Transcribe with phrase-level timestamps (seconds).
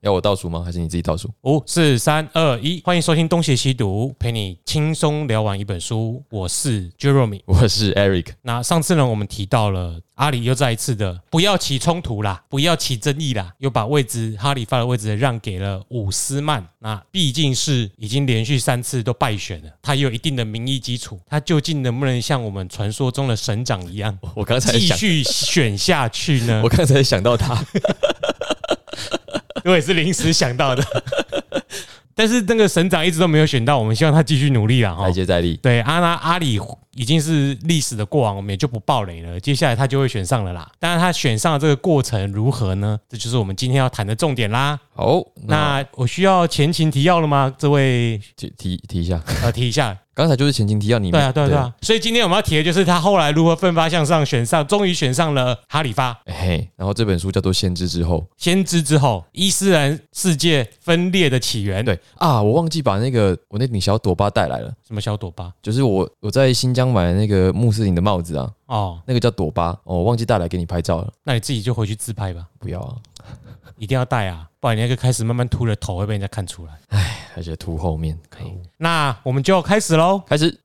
[0.00, 0.62] 要我倒数吗？
[0.64, 1.28] 还是你自己倒数？
[1.42, 6.22] 五四三二一，欢迎收听《东邪西毒》，陪你轻松聊完一本书。
[6.30, 7.40] 我是 Jeremy。
[7.46, 16.64] 我是 Eric，那上次呢，我们提到了阿里又再一次的不要起冲突啦，不要起争议啦，又把位置哈里发的位置让给了伍斯曼。
[16.78, 26.68] 那毕竟是已经连续三次都败选了，他也有一定的民意基础，他究竟能不能像我们传说中的省长一样，我刚才想，继续选下去呢我？
[26.68, 27.60] 刚才想到他，
[29.68, 30.84] 我也是临时想到的。
[32.14, 34.92] 但是那个省长一直都没有选到，我们希望他继续努力啦。
[34.92, 35.12] 哈再。
[35.12, 35.56] 接再厉。
[35.62, 36.60] 对，阿那阿里
[36.96, 39.38] 已经是历史的过往，我们也就不爆雷了。
[39.38, 40.68] 接下来他就会选上了啦。
[40.80, 42.98] 当然，他选上的这个过程如何呢？
[43.08, 44.76] 这就是我们今天要谈的重点啦。
[44.96, 47.54] 好，那那我需要前情提要了吗？
[47.56, 49.96] 这位提提提一下，呃，提一下。
[50.18, 51.72] 刚才就是前情提要，你对啊，对啊，对啊。
[51.80, 56.12] 所以今天我们要提的就是他后来如何奋发向上，选上，终于选上了哈里发。
[56.24, 61.82] 对嘿，然后这本书叫做《先知之后先知之后，伊斯兰世界分裂的起源。》。
[61.84, 65.52] 对啊，我忘记把那个我那顶小朵巴带来了，什么小朵巴？
[65.62, 72.96] 就是我我在新疆买的那个穆斯林的帽子啊，哦，那个叫朵巴，哦，我忘记带来给你拍照了，那你自己就回去自拍吧，不要啊，
[73.78, 76.72] 一定要戴啊，不然你那个开始慢慢秃了头会被人家看出来。
[77.36, 80.20] 而且秃后面可以那我们就开始喽。
[80.26, 80.60] 开始。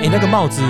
[0.00, 0.62] 哎、那个帽子，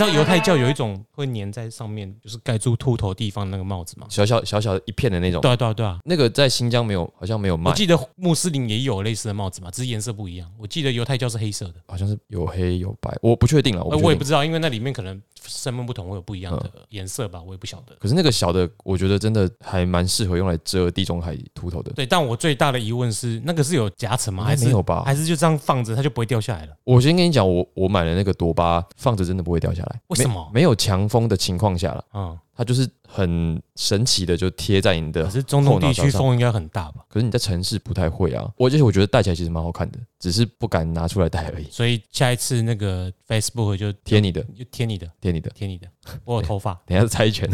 [0.00, 4.06] 你知道犹太教有一种会粘在上面，就是盖住秃头地方那个帽子吗？
[4.08, 5.98] 小小小小的一片的那种，对啊，对啊，对啊。
[6.04, 10.50] 那个在新疆没有，好像没有卖我，记得穆斯林也有类似的帽子嘛，只是颜色不一样。
[10.58, 17.94] 我记得犹太教是黑色的，好像是有黑有白，我不确定了，我也不知道，因为那里面可能身份不同，会有不一样的颜色吧，我也不晓得。
[18.00, 21.92] 可是那个小的，我觉得真的还蛮适合用来遮地中海秃头的。
[21.92, 24.44] 对，但我最大的疑问是，那个是有夹层吗？
[24.44, 26.72] 还是没有吧还是就这样放着，它就不会掉下来了？
[26.84, 37.04] 我先跟你讲，我我买了那个朵巴放着真的不会掉下来，为什么没没有强风的情况下了，嗯，它就是很神奇的就贴在你的可是中东地区风应该很大吧？
[37.08, 41.68] 可是你在城市不太会啊，我而且我觉得戴起来其实蛮好看的，只是不敢拿出来戴而已。
[41.70, 45.86] 所以下一次那个 Facebook 就贴你的，就贴你的，贴你的，贴你的。
[46.24, 46.78] 我有头发。
[46.86, 47.48] 等一下猜拳，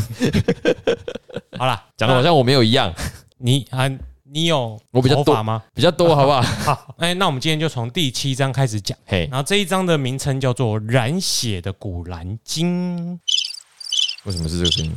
[1.58, 2.92] 好啦，讲的好像我没有一样，
[3.38, 3.88] 你啊，
[4.28, 5.62] 你有我比较多吗？
[5.72, 6.42] 比较多，好不好？
[6.74, 8.96] 好，哎，那我们今天就从第七章开始讲。
[9.06, 13.18] 嘿，然后这一章的名称叫做“染血的古兰经
[14.24, 14.92] 为什么是这个声音？”，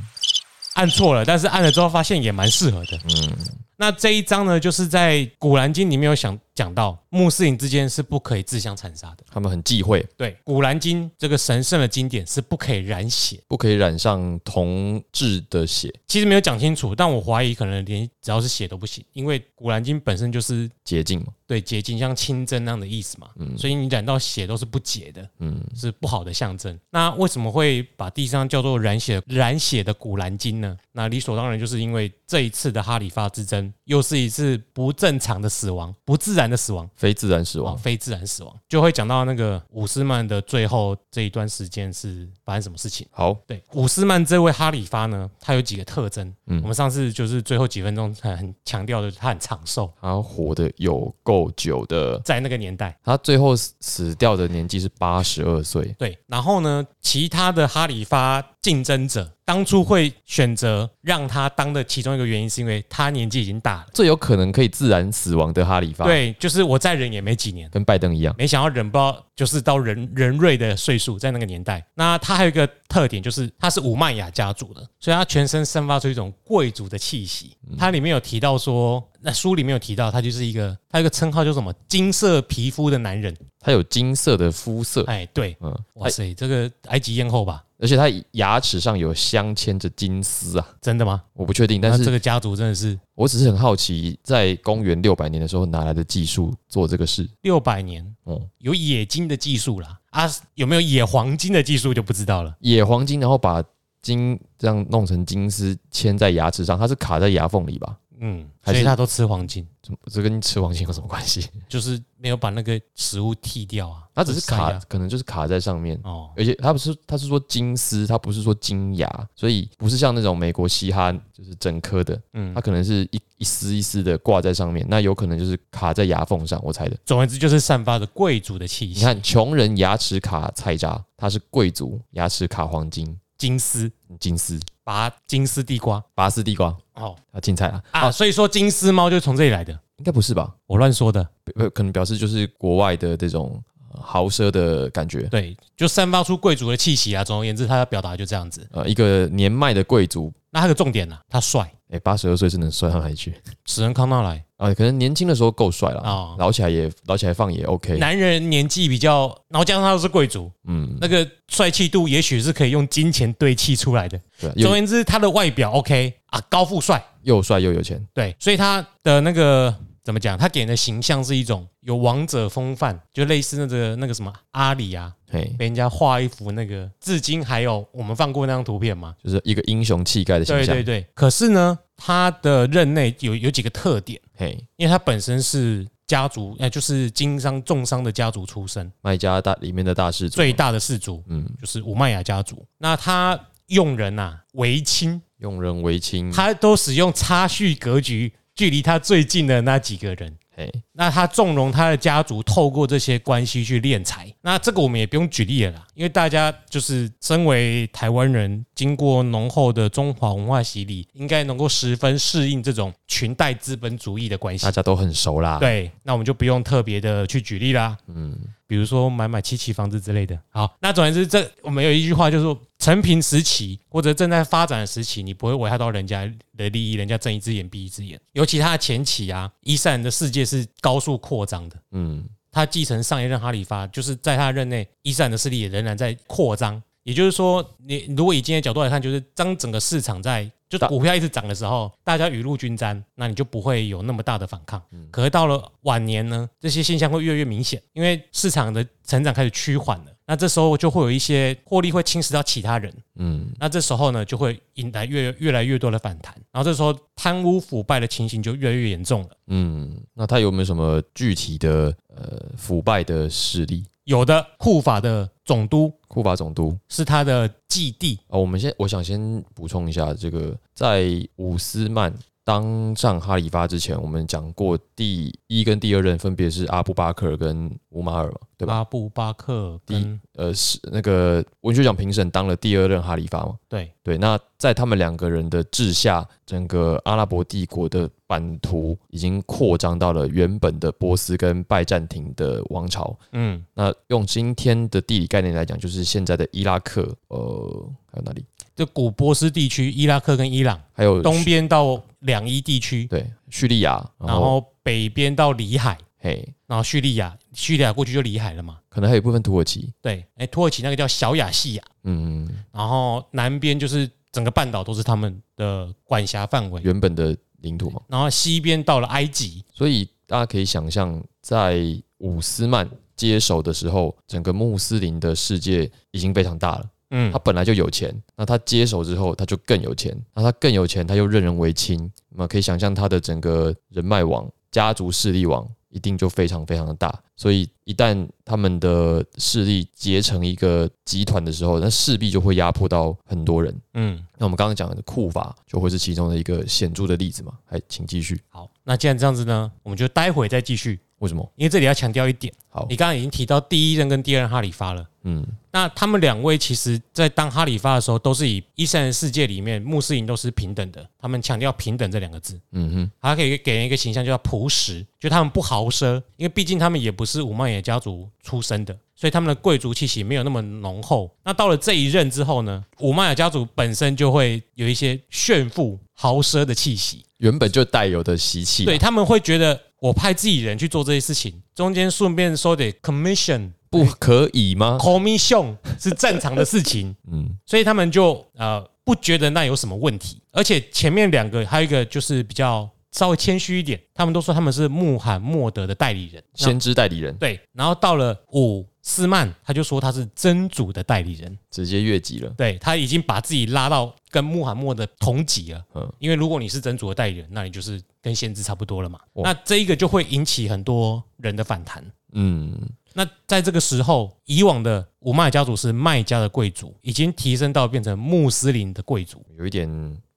[0.74, 2.98] 按错了，但是按了之后发现也蛮适合的。
[3.06, 3.38] 嗯，
[3.82, 9.24] 那这一章呢，就是在《古兰经》里面有想讲到，穆斯林之间是不可以自相残杀的。
[9.32, 13.40] 他们很忌讳，对，《古兰经》这个神圣的经典是不可以染血。
[13.48, 21.28] 不可以染上同志的血，其实没有讲清楚，但我怀疑可能连只要是血都不行，因为《古兰经》本身就是洁净嘛。
[21.48, 23.30] 对洁净，像清真那样的意思嘛。
[23.38, 26.78] 嗯所以你染到血都是不洁的，嗯，是不好的象征。
[26.92, 30.78] 那为什么会把地上叫做染血染血的古兰经呢？
[30.92, 36.90] 那理所当然就是因为这一次的哈里发之争，又是一次不正常的死亡、不自然的死亡。
[36.96, 37.78] 非自然死哦，亡。
[37.78, 43.08] 非自然死亡，就会讲到那个伍斯曼的最后这一段时间是发生什么事情。
[43.12, 46.34] 好，对，伍斯曼这位哈里发呢，他有几个特征。
[46.48, 52.98] 嗯我们上次就是最后几分钟很很强调的，他很长寿，他活得有够久的，在那个年代。
[53.04, 55.96] 他最后死死掉的年纪是八十二岁。
[55.98, 63.88] 对，然后呢，其他的哈里发竞争者当初会选择让他当的其中一个原因，是因为他年纪已经大了。
[63.92, 71.84] 最有可能可以自然死亡的哈里发，，对，就是我再忍也没几年，跟拜登一样，没想到忍不到就是到人人瑞的岁数，在那个年代。
[71.96, 77.58] 那他还有一个特点，就是他是武曼雅家族的，所以他全身散发出一种贵族的气息。
[77.76, 83.36] 他里面有提到说，那书里面有提到，他就是一个他有一个称号叫什么金色皮肤的男人。
[83.62, 87.64] 他有金色的肤色，哎，对，嗯，哇塞，这个埃及艳后吧？
[87.82, 91.24] 而且他牙齿上有镶嵌着金丝啊，真的吗？
[91.34, 97.28] 我不确定，但是这个家族真的是我只是很好奇，在公元六百年的时候哪来的技术做这个事？
[97.42, 102.54] 六百年哦，有冶金的技术啦，啊，有没有冶黄金的技术就不知道了。
[102.60, 103.64] 冶黄金，然后把
[104.02, 107.98] 金这样弄成金丝嵌在牙齿上，它是卡在牙缝里吧？
[108.20, 111.48] 嗯，所以他都吃黄金，怎么这跟吃黄金有什么关系？
[111.70, 114.04] 就是没有把那个食物剃掉啊。
[114.14, 115.98] 它只是塞啊，卡可能就是卡在上面。
[116.04, 126.98] 哦，而且它不是，它是说金丝，它不是说金牙，所以不是像那种美国嘻哈就是整颗的，嗯它，可能是一一丝一丝的挂在上面，那有可能就是卡在牙缝上，我猜的。
[127.06, 129.00] 总而言之就是散发着贵族的气息。
[129.00, 139.74] 你看，穷人牙齿卡菜渣，他是贵族牙齿卡黄金金丝金丝拔金丝地瓜拔丝地瓜哦啊，青菜啊啊，所以说金丝猫就是从这里来的。
[139.98, 140.54] 应该不是吧？
[140.66, 141.28] 我乱说的。
[141.56, 143.62] 呃，可能表示就是国外的这种
[143.94, 145.24] 呃豪奢的感觉。
[145.24, 147.24] 对，就散发出贵族的气息啊。
[147.24, 148.66] 总而言之，他要表达就这样子。
[148.72, 153.34] 呃，一个年迈的贵族，那他的重点呢、他帅，哎，八十二岁是能帅到哪里去？
[153.66, 157.98] 此人康纳莱啊，可能年轻的时候够帅了，啊，老起来也老起来放也 OK。
[157.98, 164.20] 男人年纪比较，然后加上他又是贵族，嗯，那个帅气度也许是可以用金钱堆砌出来的。
[164.40, 168.06] 对总而言之，他的外表 OK 啊，高富帅，又帅又有钱。
[168.14, 170.38] 对，所以他的那个怎么讲？
[170.38, 179.16] 他给人的形象是一种有王者风范，就类似那个那个什么阿里啊，对，被人家画一幅那个，至今还有我们放过那张图片嘛？
[179.24, 180.66] 就是一个英雄气概的形象。
[180.66, 181.08] 对对对。
[181.14, 192.66] 可是呢，他的任内有有几个特点，嘿，因为他本身是家族，呃，就是经商重商的家族出身，卖家大里面的大氏族，最大的氏族嗯，就是武麦雅家族。
[192.78, 196.32] 那他用人呐、为亲，用人为亲。
[196.32, 200.38] 他都使用差序格局，距离他最近的那几个人。
[200.54, 214.70] 嘿，那他纵容他的家族透过这些关系去敛财，那这个我们也不用举例了啦，因为大家就是身为台湾人，经过浓厚的中华文化洗礼，应该能够十分适应这种裙带资本主义的关系大。
[214.70, 218.38] 家都很熟啦。，对，那我们就不用特别的去举例啦，嗯，
[218.70, 220.40] 比如说买买七期房子之类的。
[220.50, 228.22] 好，那总而言之，这我们有一句话就是说，成平时期或者正在发展的时期，你不会危害到人家的利益，人家睁一只眼闭一只眼。
[228.34, 231.76] 尤其他的前期啊，伊斯兰的世界是高速扩张的。
[231.94, 236.80] 嗯，他继承上一任哈里发，就是在他任内，伊斯兰的势力也仍然在扩张。
[237.04, 244.82] 也就是说，你如果以今天的角度来看，就是当整个市场在就大股票一直涨的时候，大家雨露均沾，那你就不会有那么大的反抗。
[244.92, 250.06] 嗯可是到了晚年呢，这些现象会越来越明显，因为市场的成长开始趋缓了。
[250.28, 259.30] 那这时候就会有一些获利会侵蚀到其他人，嗯，那这时候呢，就会引来越越来越多的反弹，然后这时候贪污腐败的情形就越来越严重了。
[259.48, 263.84] 嗯，那他有没有什么具体的呃腐败的事例？
[264.04, 265.92] 有的护法的总督。
[266.08, 266.78] 库法总督。
[266.90, 272.14] 是他的继弟，哦，我们先我想先补充一下，这个在伍斯曼
[272.44, 278.76] 当上哈里发之前，我们讲过第一跟第二任分别是阿布巴克尔跟乌马尔嘛，对吧？
[278.76, 283.56] 阿布巴克跟呃，是那个文学奖评审当了第二任哈里发嘛？
[283.68, 293.16] 对对，那在他们两个人的治下，整个阿拉伯帝国的版图已经扩张到了原本的波斯跟拜占庭的王朝。
[293.32, 298.44] 嗯那用今天的地理概念来讲，就是现在的伊拉克，呃，还有哪里？
[298.80, 308.80] 就古波斯地区，伊拉克跟伊朗还有东边到两伊地区，对叙利亚，然后北边到里海，嘿，然后叙利亚，叙利亚过去就里海了嘛。
[308.88, 318.02] 可能还有一部分土耳其，对，哎，土耳其那个叫小亚细亚，嗯，然后南边就是整个半岛都是他们的管辖范围，原本的领土嘛。
[318.08, 321.82] 然后西边到了埃及，所以大家可以想象，在
[322.20, 326.90] 伍斯曼接手的时候，整个穆斯林的世界已经非常大了。
[327.12, 330.16] 嗯他，本来就有钱，那他接手之后，他就更有钱。
[330.34, 337.14] 那他更有钱，他又任人唯亲，那么可以想象他的整个人脉网、家族势力网一定就非常非常的大。
[337.36, 343.74] 所以一旦他们的势力结成一个集团的时候，那势必就会压迫到很多人。
[343.94, 347.54] 嗯，那我们刚刚讲的库法就会是其中的一个显著的例子嘛？
[347.66, 348.40] 还请继续。
[348.50, 351.50] 好，那既然这样子呢，我们就待会再继续，为什么？
[351.56, 355.08] 因为这里要强调一点，好你，刚刚已经提到第一任跟第二任哈里发了。
[355.24, 362.60] 嗯那他们两位其实，在当哈里发的时候，都是以伊斯兰世界里面穆斯林都是平等的，他们强调平等这两个字。
[362.72, 371.32] 嗯哼，还可以给人一个形象叫朴实，就他们不豪奢，因为毕竟他们也不是武曼野家族出身的，所以他们的贵族气息没有那么浓厚。
[371.44, 378.86] 那到了这一任之后呢，武曼雅家族本身就会有一些炫富豪奢的气息，原本就带有的习气啊。
[378.86, 383.72] 对他们会觉得我派自己人去做这些事情，中间顺便收点 commission。
[383.92, 390.40] 不可以吗？commission 是正常的事情， 嗯所以他们就呃不觉得那有什么问题。
[390.52, 396.44] 而且前面两个还有一个就是比较稍微谦虚一点，他们都说他们是穆罕默德的代理人。
[396.54, 402.50] 先知代理人对，然后到了伍斯曼，他就说他是真主的代理人，直接越级了。
[402.58, 405.84] 对他已经把自己拉到跟穆罕默德同级了。
[405.96, 409.20] 嗯因为如果你是真主的代理人，那你就是跟先知差不多了嘛。
[409.36, 412.04] 那这一个就会引起很多人的反弹。
[412.34, 412.78] 嗯，
[413.14, 419.44] 那在这个时候，以往的五麦家族是麦家的贵族，已经提升到变成穆斯林的贵族。
[419.58, 419.88] 有一点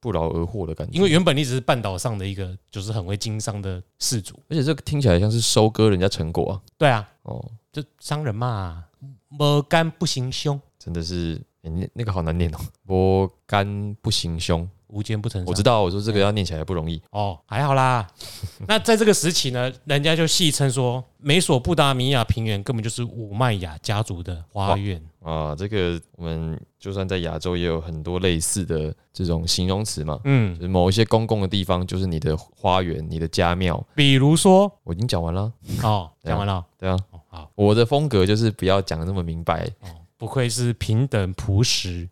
[0.00, 0.96] 不劳而获的感觉。
[0.96, 6.61] 因为原本你只是半岛上的一个就是很会经商的氏族，而且这个听起来像是收割人家成果啊。
[6.78, 8.84] 对啊，哦，就商人嘛，
[9.28, 12.58] 没干不行凶，真的是，诶那那个好难念哦。
[12.87, 15.46] 我干不行凶，无奸不成伤。
[15.49, 17.00] 我知道，我说这个要念起来不容易。
[17.11, 18.06] 哦，还好啦。
[18.68, 25.02] 那在这个时期呢，人家就戏称说，美索不达米亚平原根本就是五麦雅家族的花园。
[25.25, 33.82] 啊，这个我们就算在亚洲也有很多类似的这种形容词嘛，嗯，就是某一些公共的地方就是你的花园、你的家庙。
[33.94, 36.64] 比如说，我已经讲完了，哦， 讲完了。
[36.76, 39.64] 对啊，哦，好，我的风格就是不要讲的那么明白。
[39.82, 42.08] 哦，不愧是平等朴实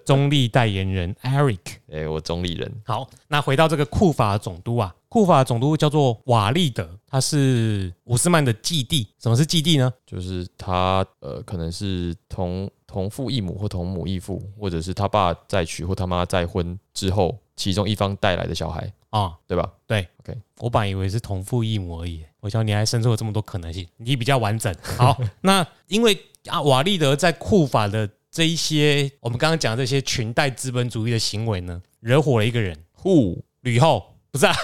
[0.00, 1.58] 中立代言人 Eric。
[1.90, 9.08] 哎、我中立人，好，那回到这个库法总督啊，库法总督叫做瓦利德，他是伍斯曼的继弟。
[9.18, 9.92] 什么是继弟呢？
[10.04, 19.72] 就是他呃，可能是同同父异母或同母异父，或者是他爸再娶或他妈再婚之后，其中一方带来的小孩，啊，对吧？
[19.86, 24.74] 对，OK，我本来以为是同父异母而已，我想你还生出了这么多可能性，你比较完整。
[24.98, 34.54] 好， 那因为啊，瓦利德在库法的这一些我们刚刚讲的这些裙带资本主义的行为呢，惹火了一个人，呼吕后，不是啊？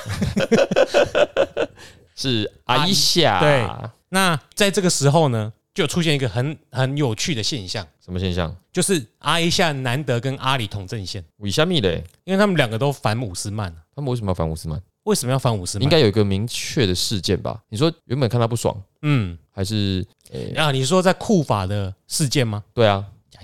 [2.15, 3.67] 是阿伊夏，对
[4.11, 8.55] 那在这个时候呢，就出现一个很很有趣的现象，什么现象？
[8.71, 12.05] 就是阿伊夏难得跟阿里同阵线，为虾米嘞？
[12.25, 14.79] 因为他们两个都反伍斯曼啊他们为什么要反伍斯曼？
[15.05, 15.83] 为什么要反伍斯曼？
[15.83, 17.59] 应该有一个明确的事件吧？
[17.71, 22.63] 你说原本看他不爽，嗯还是诶、啊，你说在库法的事件吗？
[22.75, 23.03] 对啊，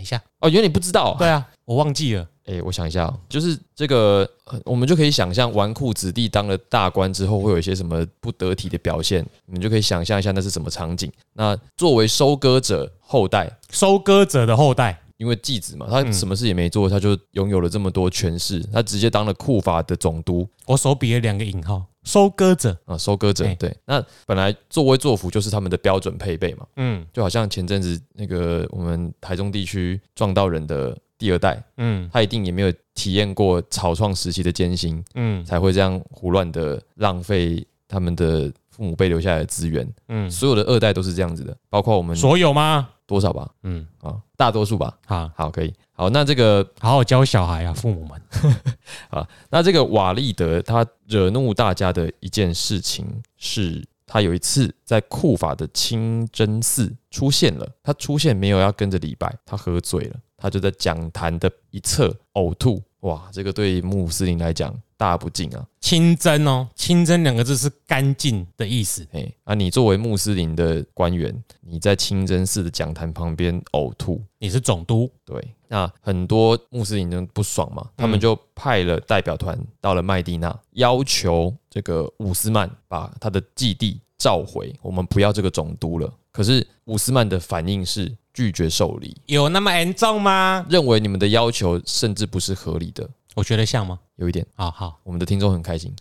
[0.08, 0.20] 下。
[0.40, 1.18] 哦，原来你不知道、啊？
[1.18, 2.26] 对啊，我忘记了。
[2.46, 11.12] 诶、我想一下、哦，就是这个，呃我们就可以想象纨绔子弟当了大官之后会有一些什么不得体的表现，你们就可以想象一下那是什么场景。
[11.34, 22.76] 那作为收割者后代，收割者的后代，因为继子嘛，他什么事也没做，他就拥有了这么多权势，他直接当了库法的总督我手比了两个引号，收割者。
[22.86, 23.54] 啊，收割者哎。
[23.56, 39.86] 对，那本来作威作福就是他们的标准配备嘛，嗯就好像前阵子那个我们台中地区撞到人的第二代，嗯他一定也没有体验过草创时期的艰辛，嗯才会这样胡乱的浪费他们的父母辈留下来的资源。
[40.08, 42.88] 嗯，所有的二代都是这样子的，包括我们所有吗？
[43.06, 43.50] 多少吧？
[43.62, 44.96] 嗯，啊，大多数吧。
[45.06, 45.72] 好，好，可以。
[45.98, 48.22] 好，那这个好好教小孩啊，父母们
[49.10, 49.28] 啊。
[49.50, 53.04] 那这个瓦利德他惹怒大家的一件事情
[53.36, 62.80] 是，他有一次在库法的清真寺出现了，他出现没有要跟着礼拜，他喝醉了，他就在讲坛的一侧呕吐。
[63.00, 65.64] 哇，这个对穆斯林来讲大不敬啊！
[65.80, 69.06] 清真哦，清真两个字是干净的意思。
[69.12, 86.12] 哎，啊，你作为穆斯林的官员，你在清真寺的讲坛旁边呕吐，你是总督，对，那很多穆斯林就不爽嘛，他们就派了代表团到了麦地那，要求这个伍斯曼把他的基地召回，我们不要这个总督了。
[86.32, 90.66] 可是伍斯曼的反应是拒绝受理，有那么严重吗？
[90.68, 94.00] 认为你们的要求甚至不是合理的，我觉得像吗？
[94.18, 95.92] 有一点，好好，我们的听众很开心。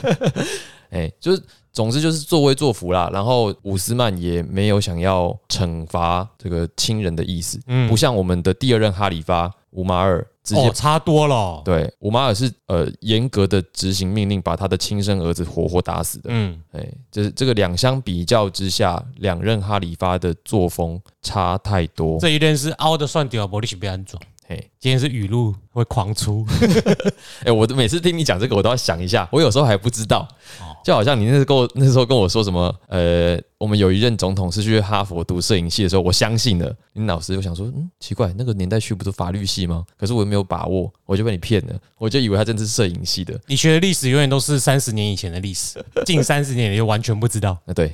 [0.90, 3.10] 哎，就是总之就是作威作福啦。
[3.12, 11.62] 然后伍斯曼也没有想要惩罚这个亲人的意思，嗯不像我们的第二任哈里发乌马尔直接哦，差多了哦。
[11.64, 16.30] 对，五马尔是呃严格的执行命令，把他的亲生儿子活活打死的。
[16.32, 22.18] 嗯，哎，就是这个两相比较之下，两任哈里发的作风差太多。
[22.20, 24.22] 这一任是凹的算掉，玻璃是被安装。
[24.48, 26.46] 嘿，今天是语录会狂出，
[27.44, 30.28] 哎，我每次听你讲这个，我都要想一下，我有时候还不知道
[30.60, 36.72] 哦，就好像你那时候跟我那时候跟我说什么，呃，我们有一任总统是去哈佛读摄影系的时候，我相信了。
[36.92, 39.84] 你老师就想说，嗯，奇怪，那个年代去不是法律系吗？
[39.98, 43.36] 可是我又没有把握，我就被你骗了，我就以为他真的是摄影系的。
[43.48, 47.58] 你学的历史永远都是三十年以前的历史，近三十年你就完全不知道。
[47.66, 47.92] 啊，对，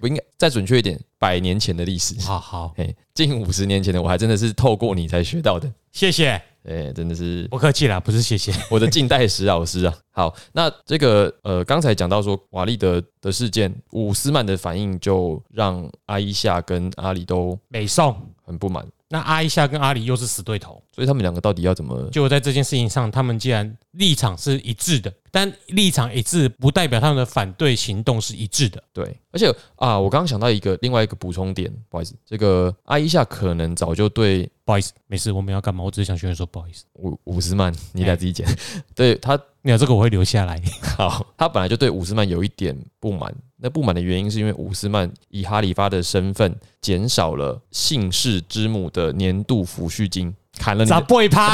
[0.00, 2.18] 我应该再准确一点，百年前的历史。
[2.22, 8.52] 好好，哎，近五十年前的我还真的是透过你才学到的，谢谢，哎，真的是不客气啦，不是谢谢。
[8.70, 9.94] 我的近代史老师啊。
[10.10, 18.14] 好，那这个呃，刚才讲到说瓦利德的事件，伍斯曼的反应就让阿伊夏跟阿里都美送，
[18.44, 22.08] 很不满，那阿伊夏跟阿里又是死对头，所以他们两个到底要怎么？
[22.10, 28.82] 就在这件事情上，他们既然立场是一致的，但立场一致不代表他们的反对行动是一致的。
[28.90, 35.84] 对，而且啊，我刚刚想到一个另外一个补充点，不好意思，这个阿伊夏可能早就对不好意思，没事，我们要干嘛？
[35.84, 36.86] 我只是想学员说不好意思。
[36.94, 38.46] 五五十万，你来自己剪，
[38.94, 40.58] 对他没有这个我会留下来。
[40.96, 43.30] 好，他本来就对五十万有一点不满。
[43.62, 51.06] 那不满的原因是因为伍斯曼以哈里发的身份减少了姓氏之母的年度抚恤金，砍了你咋的。
[51.06, 51.52] 不会趴？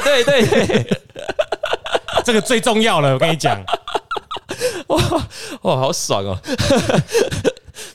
[0.00, 1.00] 对对对对对，
[2.24, 3.62] 这个最重要了，我跟你讲。
[4.88, 4.98] 哇
[5.62, 6.38] 哇，好爽哦！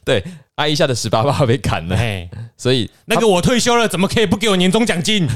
[0.06, 0.24] 对，
[0.56, 5.28] 阿姨下的十八爸被砍了，嘿， 所以那个我退休了，怎么可以不给我年终奖金？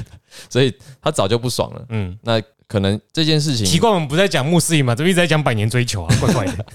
[0.49, 0.71] 所以
[1.01, 1.85] 他早就不爽了。
[1.89, 6.15] 嗯，那可能这件事情奇怪，我们不在讲穆斯林嘛，怎么一直在讲百年追求啊？
[6.21, 6.65] 怪怪的。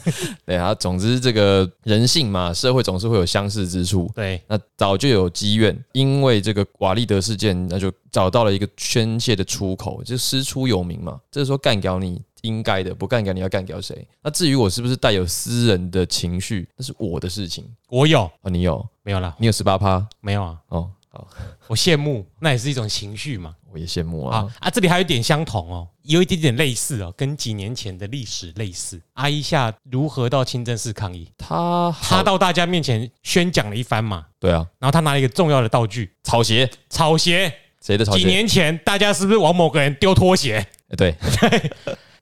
[0.44, 4.10] 对啊，总之这个人性嘛，社会总是会有相似之处。
[4.12, 11.20] 对，那早就有积怨，因为这个瓦利德事件，那就找到了一个宣泄的出口，就师出有名嘛。
[11.30, 14.04] 这时候干掉你应该的，不干掉你要干掉谁？
[14.20, 18.50] 那至于我是不是带有私人的情绪，那是我的事情我有哦。
[18.50, 19.32] 你有，没有啦？
[19.38, 20.58] 你有十八趴没有啊？
[20.70, 21.28] 哦，好，
[21.68, 23.54] 我羡慕，那也是一种情绪嘛。
[23.74, 24.54] 我也羡慕啊啊。
[24.60, 29.00] 啊，这里还有一点相同哦，有一点点类似哦，跟几年前的历史类似。
[29.14, 31.28] 阿一夏如何到清真寺抗议？
[31.36, 37.52] 他他到大家面前宣讲了一番嘛，对啊，然后他拿了一个重要的道具草鞋，草鞋。
[37.84, 38.20] 谁的草鞋？
[38.20, 40.64] 几年前大家是不是往某个人丢拖鞋？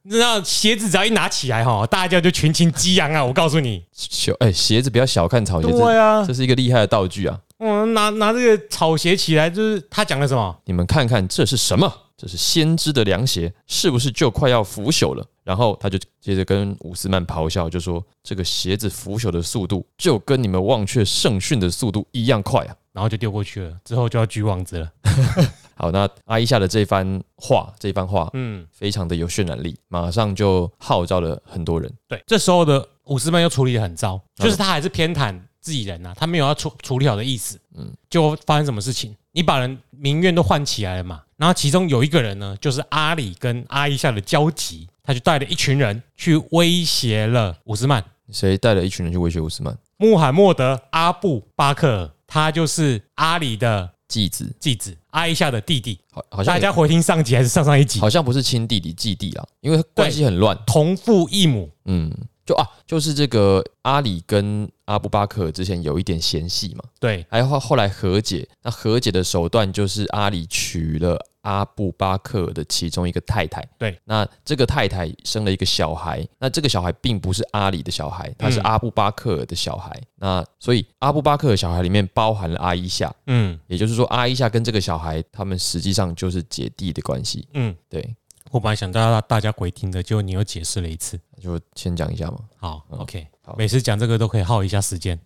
[0.04, 3.24] 哎对，那鞋子只要一拿起来哈，大家就群情激昂啊！
[3.24, 7.38] 我告诉你，小哎鞋子不要小看草鞋，这对啊这，是一个厉害的道具啊。
[7.58, 10.56] 嗯，拿拿这个草鞋起来，就是他讲了什么？
[10.64, 11.92] 你们看看这是什么？
[12.16, 15.24] 这是先知的凉鞋，是不是就快要腐朽了？
[15.42, 22.74] 然后他就接着跟伍斯曼咆哮，就说这个鞋子腐朽的速度就跟你们忘却圣训的速度一样快啊！
[22.92, 24.92] 然后就丢过去了，之后就要举网子了。
[25.74, 31.92] 好，那阿伊夏的这番话，这番话嗯，非常的有渲染力，马上就号召了很多人。
[32.08, 37.56] 对，这时候的伍斯曼又处理的很糟，嗯就是他还是偏袒自己人呐、他没有要处处理好的意思。
[37.74, 39.14] 嗯嗯，就发生什么事情？
[39.32, 48.04] 你把人民怨都唤起来了嘛，然后其中有一个人呢，就是阿里跟阿伊夏的交集，他就带了一群人去威胁了伍斯曼。
[48.30, 49.76] 谁带了一群人去威胁伍斯曼？
[49.96, 55.98] 穆罕默德·阿布巴克尔，他就是阿里的继子，继子，阿伊夏的弟弟。
[56.10, 57.98] 好，好像大家回听上集还是上上一集？
[57.98, 60.54] 好像不是亲弟弟，继弟啊，因为关系很乱。
[60.66, 61.70] 同父异母。
[61.86, 62.12] 嗯，
[62.44, 73.66] 就啊，就是这个阿里跟阿布巴克尔之前有一点嫌隙嘛，对，还后后来和解，那和解的手段就是阿里娶了阿布巴克尔的其中一个太太。
[73.78, 79.96] 对，那这个太太生了一个小孩，那这个小孩并不是阿里的小孩，他是嗯阿布巴克尔的小孩。
[80.16, 87.46] 那所以阿布巴克尔小孩里面包含了阿伊夏，嗯也就是说阿伊夏跟这个小孩他们实际上就是姐弟的关系。
[87.54, 88.14] 嗯，对，
[88.52, 91.18] 我本来想大家大家回听的，结果你又解释了一次。
[91.40, 92.38] 就先讲一下嘛。
[92.58, 95.18] 好嗯，OK，好每次讲这个都可以耗一下时间，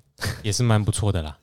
[0.44, 1.36] 也是蛮不错的啦。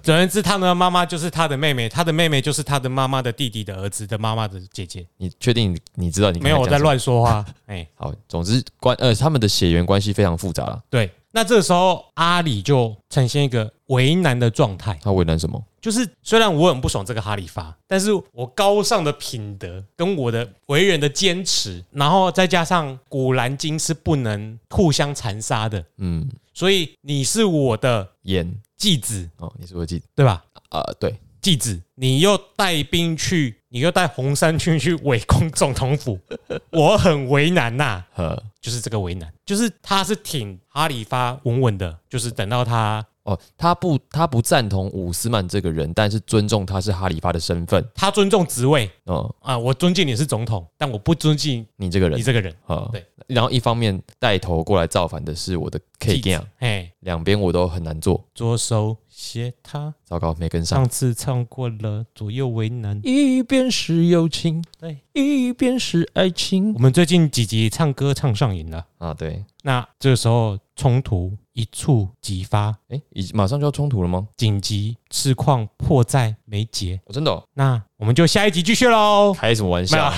[0.00, 5.04] 总而言之，他的妈妈就是他的妹妹，他的妹妹就是他的妈妈的弟弟的儿子的妈妈的姐姐。
[5.16, 6.78] 你确定你你知道你刚没有我在？
[6.78, 7.44] 乱说话。
[7.66, 10.80] 哎，好，总之关呃他们的血缘关系非常复杂了。
[10.88, 14.98] 对，那这个时候阿里就呈现一个为难的状态。
[15.02, 15.62] 他为难什么？
[15.80, 30.06] 就是虽然我很不爽这个哈里发，但是我高尚的品德跟我的为人的坚持，然后再加上古兰经是不能互相残杀的，嗯，所以你是我的演继子，哦，你是我继子。
[30.14, 30.42] 对吧？
[30.70, 36.18] 啊、对，继子，你又带兵去，你又带红衫军去围攻总统府，
[36.72, 47.82] 我很为难呐、呃，就是这个为难，就是他是挺哈里发稳稳的，就是等到他哦，他不他不赞同伍斯曼这个人，但是尊重他是哈里发的身份。
[47.94, 52.54] 他尊重职位哦，啊，我尊敬你是总统，但我不尊敬你这个人你这个人。
[52.66, 53.04] 啊，对。
[53.26, 58.22] 然后一方面带头过来造反的是我的 K 继 g 子嘿，两边我都很难做。
[58.34, 60.80] 左手写他，糟糕，没跟上。
[60.80, 63.00] 上次唱过了，左右为难。
[63.02, 74.28] 一边是友情，对，一边是爱情我们最近几集唱歌唱上瘾了，啊，对，那这个时候冲突一触即发，哎，已马上就要冲突了吗？
[74.36, 77.00] 紧急事况迫在眉睫。
[77.06, 79.32] 哦、真的、哦，那我们就下一集继续喽。
[79.32, 80.12] 开什么玩没有笑？，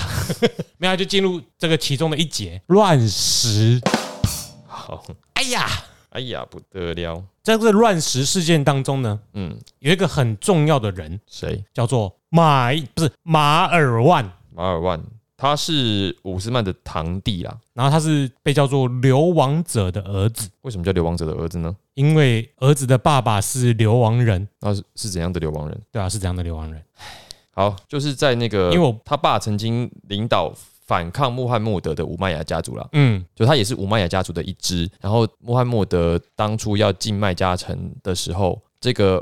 [0.77, 3.79] 没有， 就进入这个其中的一节乱石。
[4.67, 5.67] 好，哎呀，
[6.09, 11.63] 哎呀，不得了，在这个乱石事件当中呢，嗯，有一个很重要的人谁？
[11.73, 14.99] 叫做马，不是马尔万，马尔万，
[15.37, 17.57] 他是伍斯曼的堂弟啦。
[17.73, 21.73] 然后他是被叫做流亡者的儿子，为什么叫流亡者的儿子呢？
[21.93, 25.81] 因为儿子的爸爸是流亡人，那是是怎样的流亡人？
[25.91, 26.81] 对啊，是怎样的流亡人。
[27.51, 30.53] 好，就是在那个，因为我他爸曾经领导
[30.85, 34.89] 反抗穆罕默德的伍麦雅家族啦，嗯，就他也是伍麦雅家族的一支。
[35.01, 39.21] 然后穆罕默德当初要进麦加城的时候，这个啊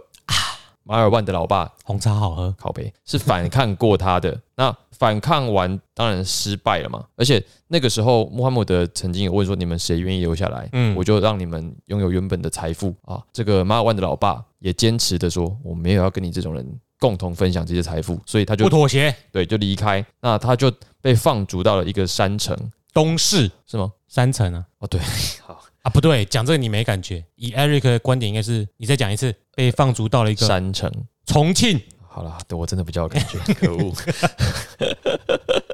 [0.85, 4.39] 马尔万的老爸红茶好喝，靠北是反抗过他的。
[4.55, 10.69] 那反抗完当然失败了嘛，而且那个时候穆罕默德曾经有问说：“你们谁愿意留下来？
[10.71, 16.65] 嗯我就让你们拥有原本的财富啊。”这个马尔万的老爸也坚持的说：“我没有要跟你这种人
[16.99, 19.13] 共同分享这些财富。”所以他就不妥协。
[19.31, 20.05] 对就离开。
[20.21, 20.71] 那他就
[21.01, 22.55] 被放逐到了一个山城，
[22.93, 23.91] 东市是吗？
[24.07, 25.01] 山城啊，哦，对，
[25.43, 27.23] 好，啊不对，讲这个你没感觉。
[27.35, 30.91] 以 Eric 的观点，应该是你再讲一次，被放逐到了一个山城。
[31.27, 31.79] 重庆。
[32.09, 33.93] 好了，对我真的比较有感觉， 可恶。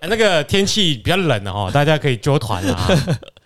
[0.02, 2.89] 哎那个天气比较冷的哈，大家可以揪团啊。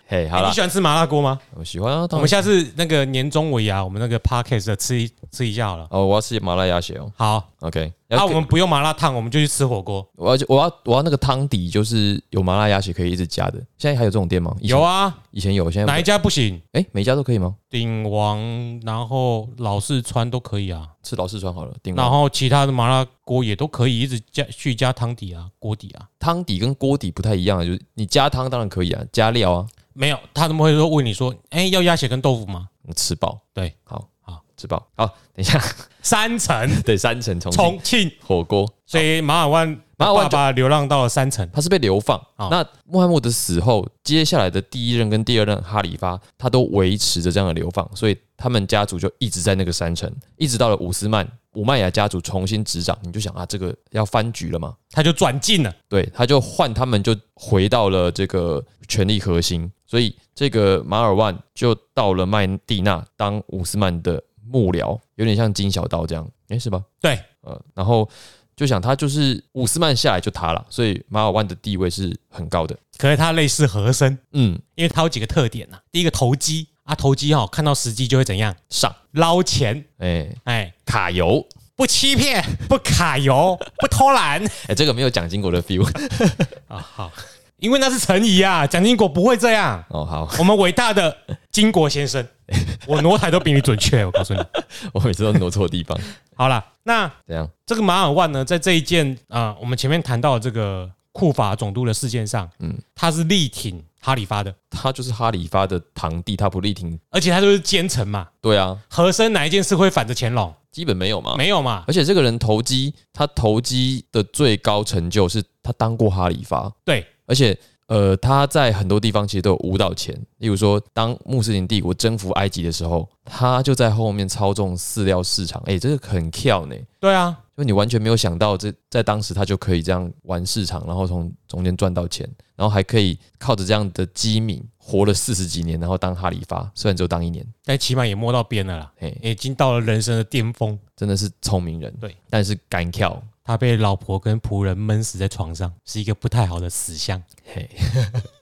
[0.08, 1.36] 嘿，好了哎你喜，欢吃麻辣锅吗？
[1.56, 2.06] 我喜欢啊。
[2.12, 5.84] 我们下次那个年终尾牙，我们那个 podcast 的吃一吃一下好了。
[5.90, 7.10] 哦，我要吃麻辣鸭血哦。
[7.16, 10.08] 好，OK，那、要我们不用麻辣烫，我们就去吃火锅。
[10.14, 13.58] 我要我要我要那个汤底，就是有麻辣鸭血可以一直加的。
[13.78, 14.54] 现在还有这种店吗？
[14.60, 16.62] 有，啊，以前有，现在哪一家不行？
[16.70, 17.56] 哎，每家都可以吗？
[17.68, 18.38] 鼎王，
[18.84, 26.06] 然后老四川都可以啊，吃老四川好了，定然后其他的麻辣锅也都可以，一直加去加汤底啊，锅底啊。
[26.20, 29.66] 汤底跟锅底不太一样，就是你加汤当然可以啊，加料啊，
[29.98, 32.68] 没有，他怎么会说问你说，哎、要鸭血跟豆腐吗？
[32.82, 33.40] 你吃饱。
[33.54, 34.08] 对，好。
[34.20, 34.42] 好。
[34.56, 34.86] 吃饱。
[34.96, 35.60] 好，等一下，
[36.02, 36.68] 三层。
[36.82, 41.48] 对，三层重庆，火锅，所以马尔万爸马尔万就爸流浪到了三城。
[41.52, 42.18] 他是被流放。
[42.36, 54.74] 哦那穆罕默德死后，接下来的第一任跟第二任哈里发，他都维持着这样的流放，所以他们家族就一直在那个山城，一直到了伍斯曼伍麦亚家族重新执掌，你就想啊，这个要翻局了嘛？
[54.90, 66.82] 他就转进了，对，他就换他们就回到了这个权力核心，所以这个马尔万就到了麦地那当伍斯曼的幕僚，有点像金小刀这样，诶，是吧？
[67.00, 68.08] 对，呃，然后
[68.56, 72.74] 就想他就是伍斯曼下来就他了，所以马尔万的地位是很高的。
[72.96, 84.42] 可是他类似和珅，嗯，因为他有几个特点呐、第一个投机啊，投机哈、看到时机就会怎样上，捞钱，哎、哎，卡油，不欺骗，不卡油，不偷懒。
[84.68, 85.86] 哎、这个没有蒋经国的 feel
[86.66, 86.78] 啊。
[86.78, 87.12] 好，
[87.58, 89.82] 因为那是陈仪啊，蒋经国不会这样。
[89.88, 90.04] 哦。
[90.04, 91.16] 好，我们伟大的
[91.50, 92.26] 经国先生，
[92.86, 94.40] 我挪台都比你准确，我告诉你。
[94.92, 95.98] 我每次都挪错地方，
[96.34, 97.48] 好了，那怎样？
[97.64, 108.28] 这个马尔万呢，在这一件啊、我们前面谈到的这个库法总督的事件上，嗯，他是力挺哈里发的，他就是哈里发的堂弟，他不力挺，而且他就是奸臣嘛。
[108.40, 110.54] 对啊，和珅哪一件事会反着乾隆？
[110.70, 111.34] 基本没有嘛。
[111.38, 111.84] 没有嘛？
[111.86, 126.76] 而且这个人投机，他投机的最高成就是他当过哈里发，对，而且呃他在很多地方其实都有舞蹈钱，例如说当穆斯林帝国征服埃及的时候，他就在后面操纵饲料市场，哎、这个很跳呢。
[126.98, 140.78] 对啊，就你完全没有想到这，在当时他就可以这样玩市场，然后从中间赚到钱，然后还可以靠着这样的机敏活了四十几年，然后当哈里发，虽然只有当一年，但起码也摸到边了啦，嘿，已经到了人生的巅峰。
[140.96, 147.22] 真的是聪明人，对，但是敢跳，他被老婆跟仆人闷死在床上，是一个不太好的死相。
[147.44, 147.70] 嘿，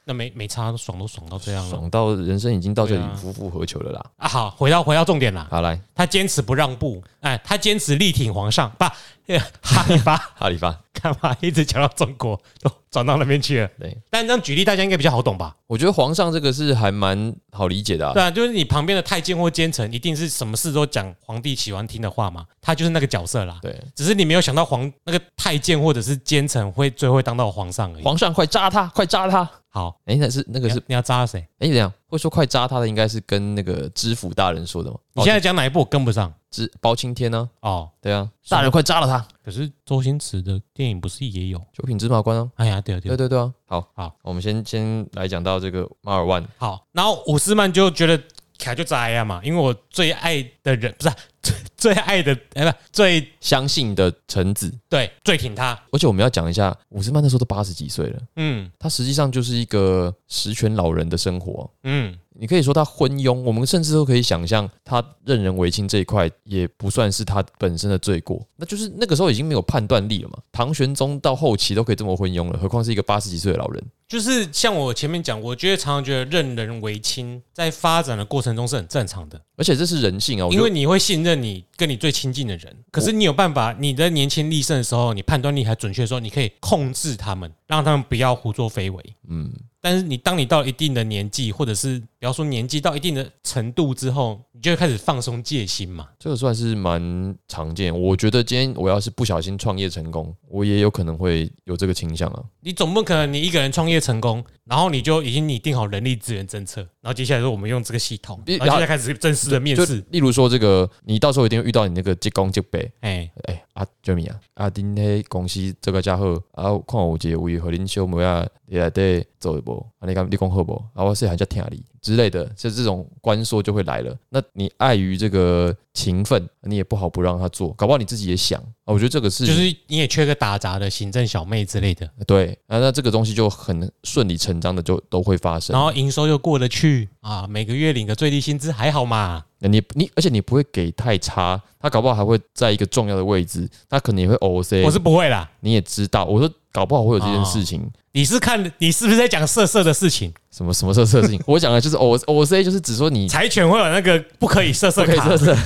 [0.04, 4.04] 那没没差，都爽都爽到这样了爽到人生已经到这里夫复何求了啦。
[4.16, 4.28] 啊！
[4.28, 8.84] 好，回到回到重点啦，好，来他坚持不让步，哎，他坚持力挺皇上，不，
[9.26, 13.68] 呃哈里发哈里发，干嘛一直讲到中国，都转到那边去了？
[13.78, 15.56] 对但这样举例，大家应该比较好懂吧？
[15.66, 23.58] 我觉得皇上这个是还蛮好理解的、啊对，啊，就是你旁边的太监或奸臣，一定是什么事都讲皇帝喜欢听的话嘛，他就是那个角色啦。
[23.62, 28.02] 对，只是你没有想到皇那个太监或者是奸臣会最后会当到皇上而已。
[28.02, 29.48] 皇上快扎他，快扎他！
[29.74, 31.44] 好，哎、那是那个是你要扎谁？
[31.58, 34.96] 哎，怎样会说快扎他的，应该是跟那个知府大人说的吗？
[35.14, 37.90] 你现在讲哪一部我跟不上知包青天呢、哦。
[38.00, 39.26] 对啊，大人快扎了他！
[39.44, 41.58] 可是周星驰的电影不是也有？
[41.72, 43.52] 九品芝麻官啊，哎呀，对啊对啊对对对啊。
[43.66, 46.87] 好，好，我们先先来讲到这个马尔万，好。
[46.92, 48.22] 然后伍斯曼就觉得
[48.56, 58.70] 凯就扎呀嘛，因为我最爱的人不是啊最 最爱的哎不最相信的臣子，对最挺他，而且我们要讲一下，伍斯曼那时候都八十几岁了，嗯。
[58.78, 61.70] 他实际上就是一个十全老人的生活。
[61.85, 70.38] 嗯，你可以说他昏庸，我们甚至都可以想象他任人唯亲这一块也不算是他本身的罪过，那就是那个时候已经没有判断力了嘛。
[70.52, 73.83] 唐玄宗到后期都可以这么昏庸了，何况是一个八十几岁的老人？
[74.07, 89.16] 就是像我前面讲，我觉得常常觉得任人唯亲在发展的过程中是很正常的，而且这是人性啊，因为你会信任你跟你最亲近的人，可是你有办法，你的年轻力盛的时候，你判断力还准确的时候，你可以控制他们，让他们不要胡作非为。
[89.29, 96.08] 嗯，但是你当你到一定的年纪，或者是比方说年纪到一定的程度之后，你就会开始放松戒心嘛。
[96.16, 97.92] 这个算是蛮常见。
[98.00, 102.42] 我觉得今天我要是不小心创业成功，我也有可能会有这个倾向啊。
[102.60, 110.02] 你总不可能你一个人创业成功，然后你就已经拟定好人力资源政策，然后接下来说我们用这个系统，然后现在开始正式的面试。
[110.10, 119.86] 例如说，这个你到时候一定会遇到你那个职工职辈，哎，哎、啊 Jeremy 啊，啊恁迄公司这个家伙，啊看有一个位和恁小妹啊，你来底做无？
[119.98, 120.74] 啊你讲你讲好不？
[120.94, 124.14] 啊我是很想听你之类的，就这种官说就会来了。
[124.28, 128.92] 那你碍于这个情分，你也不好不让他做，搞不好你自己也想啊。
[128.92, 135.83] 我觉得这个是就是你也缺个打杂的行政小妹之类的，对啊，那这个东西就很顺理成章的就都会发生然。
[135.83, 139.44] 后营收又过得去啊，每个月领个最低薪资还好嘛。
[139.59, 144.83] 那你你而且你不会给太差，他搞不好还会在一个重要的位置，他可能也会 OC。
[144.83, 147.90] 我是不会啦，你也知道，我说搞不好会有这件事情。
[148.12, 150.33] 你是看你是不是在讲色色的事情？
[150.53, 151.42] 什么什么色色的事情？
[151.47, 155.57] 我讲的就是 O O C，就是只说你 柴犬会有那个不可以色色不可以色，色。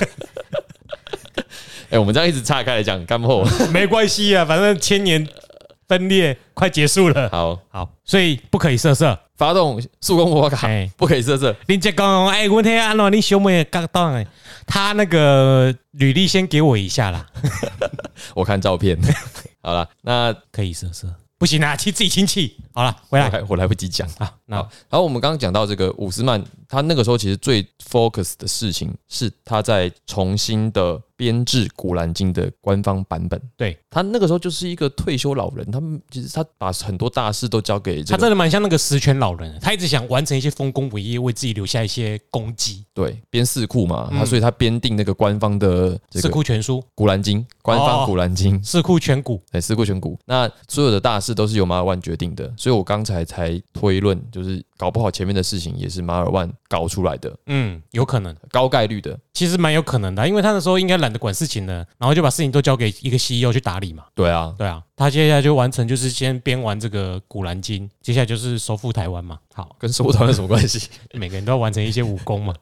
[1.89, 5.27] 哎、我们这样一直岔开来讲干货， 没关系啊，反正千年
[5.87, 7.29] 分裂快结束了。
[7.29, 9.17] 好，好，所以不可以色色。
[9.37, 11.55] 发动速攻魔法卡哎，不可以色色。
[11.67, 14.27] 你再讲，哎，我听安诺，你兄妹刚当哎，
[14.67, 17.25] 他那个履历先给我一下啦，
[18.35, 18.99] 我看照片。
[19.63, 22.57] 好了，那可以色色，不行啊，亲自己亲戚。
[22.79, 24.07] 好了，回来我来不及讲。
[24.19, 33.37] 啊，那好，然后我们刚刚讲到这个伍斯曼，他那个时候其实最 focus 的事情是他在重新的编制《古兰经》的官方版本。
[33.57, 42.85] 对他那个时候就是一个退休老人，他们其实他把很多大事都交给这他真的蛮像那个十全老人，他一直想完成一些丰功伟业，为自己留下一些功绩。
[42.93, 50.17] 对编四库嘛，嗯他所以他编定那个官方的这四《库全书，古兰经》，官方哦《古兰经》四库全古，对，四库全古。
[50.25, 59.17] 那所有的大事都是由马尔万决定的，所以我刚才才推论，就是搞不好前面的事情也是马尔万搞出来的，嗯，有可能，高概率的。
[59.33, 64.03] 其实蛮有可能的，因为他那时候应该懒得管事情了，然后就把事情都交给一个 CEO 去打理嘛。
[64.13, 69.39] 对啊，对啊，他接下来就完成，就是先编完这个《古兰经》，接下来就是收复台湾嘛。
[69.53, 70.89] 好，跟收团有什么关系？
[71.13, 72.53] 每个人都要完成一些武功嘛。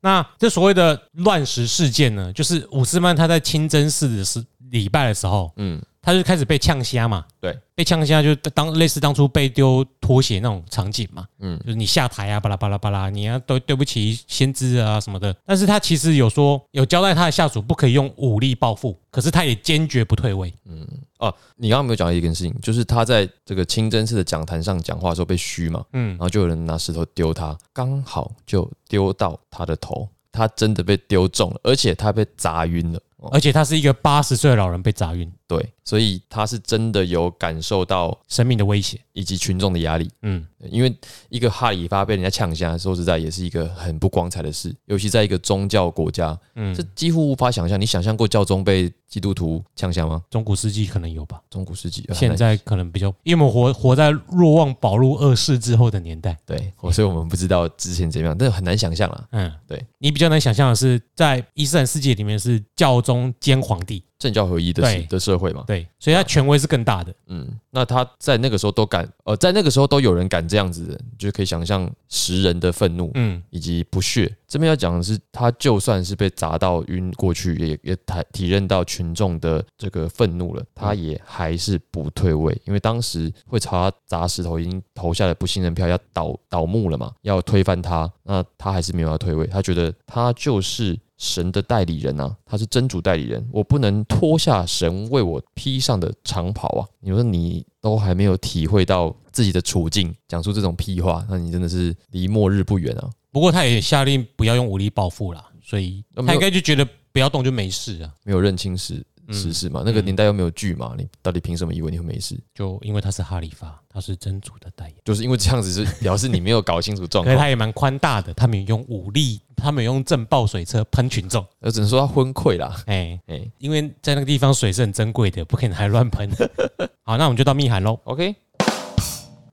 [0.00, 7.24] 那这所谓的乱石事件呢，就是伍斯曼他在清真寺的时礼拜的时候，嗯，他就开始被呛虾嘛。
[7.40, 11.26] 对，被呛虾就当类似当初被丢拖鞋那种场景嘛。
[11.40, 15.34] 嗯就是你下台啊，巴拉巴拉巴拉，你要都对不起先知啊什么的。
[15.44, 20.54] 但是他其实有说有交代他的下属不可以用武力报复，可是他也坚决不退位。
[20.66, 20.86] 嗯
[21.18, 33.00] 哦，你刚刚没有讲到一件事情，就是他在这个清真寺的讲坛上讲话的时候被虚嘛，嗯然，后就有人拿石头丢他，刚好就丢到他的头，他真的被丢中了，而且他被砸晕了。
[33.16, 39.00] 哦，而且他是一个八十岁的老人被砸晕，对，所以他是真的有感受到生命的威胁。
[39.16, 40.10] 以及群众的压力。
[40.20, 40.94] 嗯，因为
[41.30, 47.80] 一个哈里发被人家抢下，说实在也是一个很不光彩的事，尤其在一个宗教国家，嗯这几乎无法想象。
[47.80, 50.22] 你想象过教宗被基督徒抢下吗？
[50.28, 56.36] 中古世纪可能有吧，中古世纪，啊现在可能比较，因为我们活活在若望保禄二世之后的年代。
[56.44, 59.26] 对，我所以我们不知道之前怎么样，但是很难想象了。
[59.30, 65.06] 嗯，对你比较难想象的是，在伊斯兰世界里面是教宗兼皇帝，政教合一的对。
[65.06, 67.14] 的社会嘛，对，所以他权威是更大的。
[67.26, 74.34] 嗯，那他在那个时候都敢，呃，在那个时候都有人敢这样子的，就可以想象时人的愤怒嗯，以及不屑。
[74.48, 90.98] 这边要讲的是，他就算是被砸到晕过去，也也体体认到群众的这个愤怒了，他也还是不退位，因为当时会朝他砸石头，已经投下了不信任票，要倒倒幕了嘛，要推翻他，那他还是没有要退位，他觉得他就是。
[91.18, 96.86] 神的代理人啊，他是真主代理人，我不能脱下神为我披上的长袍啊！
[97.00, 103.10] 你说你都还没有体会到自己的处境，讲出这种屁话，那你真的是离末日不远啊！
[103.30, 108.12] 不过他也下令不要用武力报复啦，所以他应该就觉得不要动就没事啊。
[108.24, 112.38] 没有认清时时事嘛，那个年代又没有剧嘛，你到底凭什么以为你会没事？
[112.54, 121.44] 就因为他是哈里发，他是真主的代言，就是因为这样子是 表示你没有搞清楚状况，可是他也蛮宽大的，他们用武力，他们用震爆水车喷群众。
[121.60, 122.82] 我只能说他昏溃啦。
[122.86, 126.30] 哎，哎因为在那个地方水是很珍贵的，不可以拿来乱喷。
[127.02, 127.98] 好，那我们就到密函喽。
[128.04, 128.34] ，OK，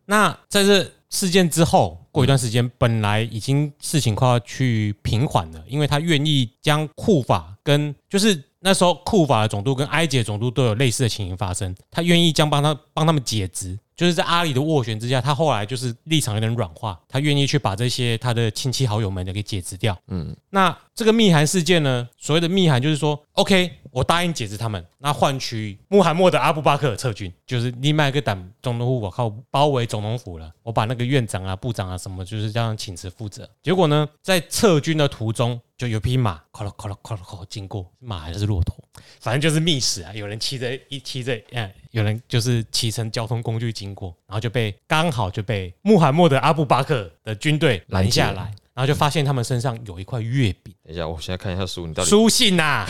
[0.06, 13.78] 那在这事件之后，过一段时间，本来已经事情快要去平缓了，因为他愿意将库法跟就是那时候库法的总督跟埃及的总督都有类似的情形发生，他愿意将帮他帮他们解职。
[13.96, 19.98] 就是在阿里的斡旋之下，他后来就是立场有点软化，他愿意去把这些他的亲戚好友们的给解职掉。
[20.08, 33.50] 嗯，那这个密函事件呢，所谓的密函就是说，OK，我答应解职他们，那换取穆罕默德阿布巴克尔撤军，就是另外一个党总统府，我靠，包围总统府了，我把那个院长啊、部长啊什么，就是这样请辞负责。
[33.62, 38.76] 结果呢，在撤军的途中，就有匹马，咔啦咔啦咔啦咔经过，马还是骆驼，
[39.20, 50.74] 反正就是密室啊，有人骑着一骑着，嗯，有人就是骑乘交通工具经过，然后就被刚好就被穆罕默德阿布巴克的军队拦下来，然后就发现他们身上有一块月饼。
[50.84, 52.86] 等一下，我现在看一下书，你到底书信呐、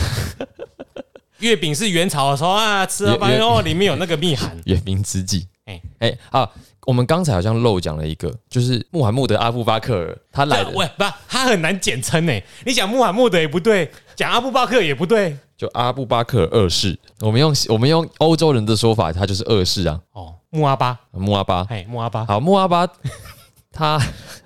[1.38, 4.60] 月饼是元朝的时候啊，吃了月月发现哦，里面有那个密函。
[4.64, 5.46] 远明之际。
[5.66, 6.50] 哎哎哎啊，
[6.84, 12.40] 我们刚才好像漏讲了一个，就是穆罕默德阿布巴克尔他来的喂，不，他很难简称呢。
[12.66, 15.36] 你讲穆罕默德也不对，讲阿布巴克也不对。
[15.56, 21.64] 就阿布巴克尔二世，我们用我们用欧洲人的说法，他就是二世啊，哦，穆阿巴，穆阿巴。
[21.68, 22.88] 哎，穆阿巴，好， 穆阿巴
[23.70, 23.98] 他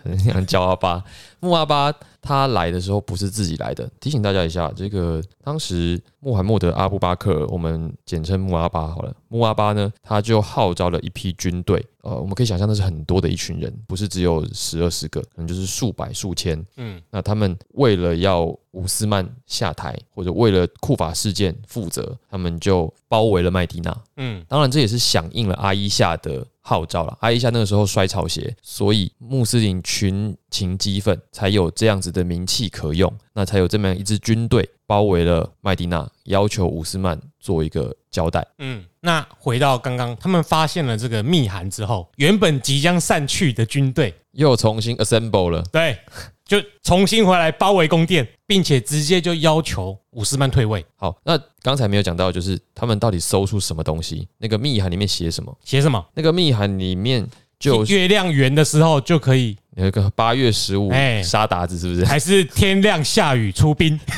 [0.02, 1.02] 很想叫阿巴，
[1.40, 3.88] 穆阿巴他来的时候不是自己来的。
[4.00, 9.14] 提醒大家一下，这个当时穆罕默德阿布巴克尔，我们简称穆阿巴好了。
[9.28, 16.64] 穆阿巴呢，他就号召了一批军队，呃，我们可以想象那是很多的一群人，不是只有十二十个，可能就是数百数千。
[16.76, 23.96] 嗯，那他们为了要伍斯曼下台，或者为了库法事件负责，他们就包围了麦迪娜。
[24.16, 27.16] 嗯，当然，这也是响应了阿伊夏的号召了。
[27.20, 38.42] 阿伊夏那个时候摔草鞋，所以穆斯林群情激愤，才有这样子的名气可用，那才有这么样一支军队包围了麦迪娜，要求伍斯曼做一个交代。
[38.56, 45.98] 嗯，那回到刚刚，他们发现了这个密函之后，原本即将散去的军队，又重新 assemble 了，对，
[46.46, 50.82] 就重新回来包围宫殿，并且直接就要求伍斯曼退位。
[50.96, 54.26] 好，那刚才没有讲到，就是他们到底搜出什么东西？
[54.38, 55.54] 那个密函里面写什么？
[55.62, 56.02] 写什么？
[56.14, 62.06] 那个密函里面就月亮圆的时候就可以，有一个八月十五哎沙达子，是不是？
[62.06, 64.00] 还是天亮下雨出兵？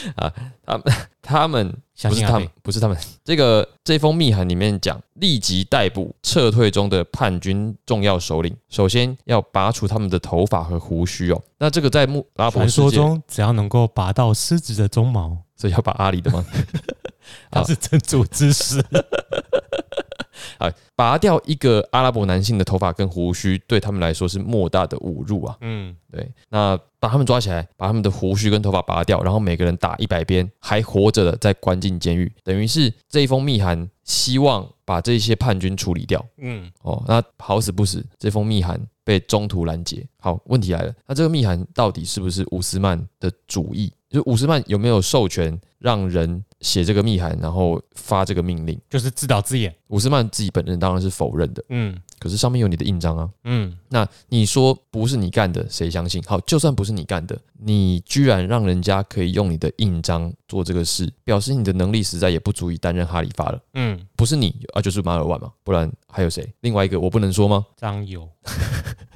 [0.64, 0.82] 他们
[1.22, 1.78] 他们
[2.08, 2.96] 不是他们不是他们。
[3.24, 11.42] 这个这封密函里面讲，立即逮捕撤退中的叛军重要首领，首先要拔除他们的头发和胡须哦。
[11.58, 16.44] 那这个在穆拉伯传，说中，只要能够拔到狮子的鬃毛，所以要把阿里的吗？
[17.50, 18.84] 他是真主之师。
[20.62, 25.56] 啊，拔掉一个阿拉伯男性的头发跟胡须，对他们来说是莫大的侮辱啊。
[25.60, 36.24] 嗯，对，那把他们抓起来，把他们的胡须跟头发拔掉，然后每个人打一百鞭，还活着的再关进监狱，等于是这一封密函希望把这些叛军处理掉。
[36.38, 40.06] 嗯，哦，那好死不死，这封密函被中途拦截。
[40.20, 43.92] 好，问题来了，那这个密函到底是不是乌斯曼的主意？
[44.12, 48.78] 就伍斯曼有没有授权让人写这个密函，然后发这个命令？
[48.90, 49.74] 就是自导自演。
[49.88, 53.28] 伍斯曼自己本人当然是否认的，嗯可是上面有你的印章啊。
[53.44, 56.22] 嗯，那你说不是你干的，谁相信？
[56.22, 63.60] 好，就算不是你干的，你居然让人家可以用你的印章做这个事，表示你的能力实在也不足以担任哈里发了。
[63.74, 66.48] 嗯，不是你啊，就是马尔万嘛，不然还有谁？
[66.60, 67.66] 另外一个我不能说吗？
[67.76, 68.28] 张友。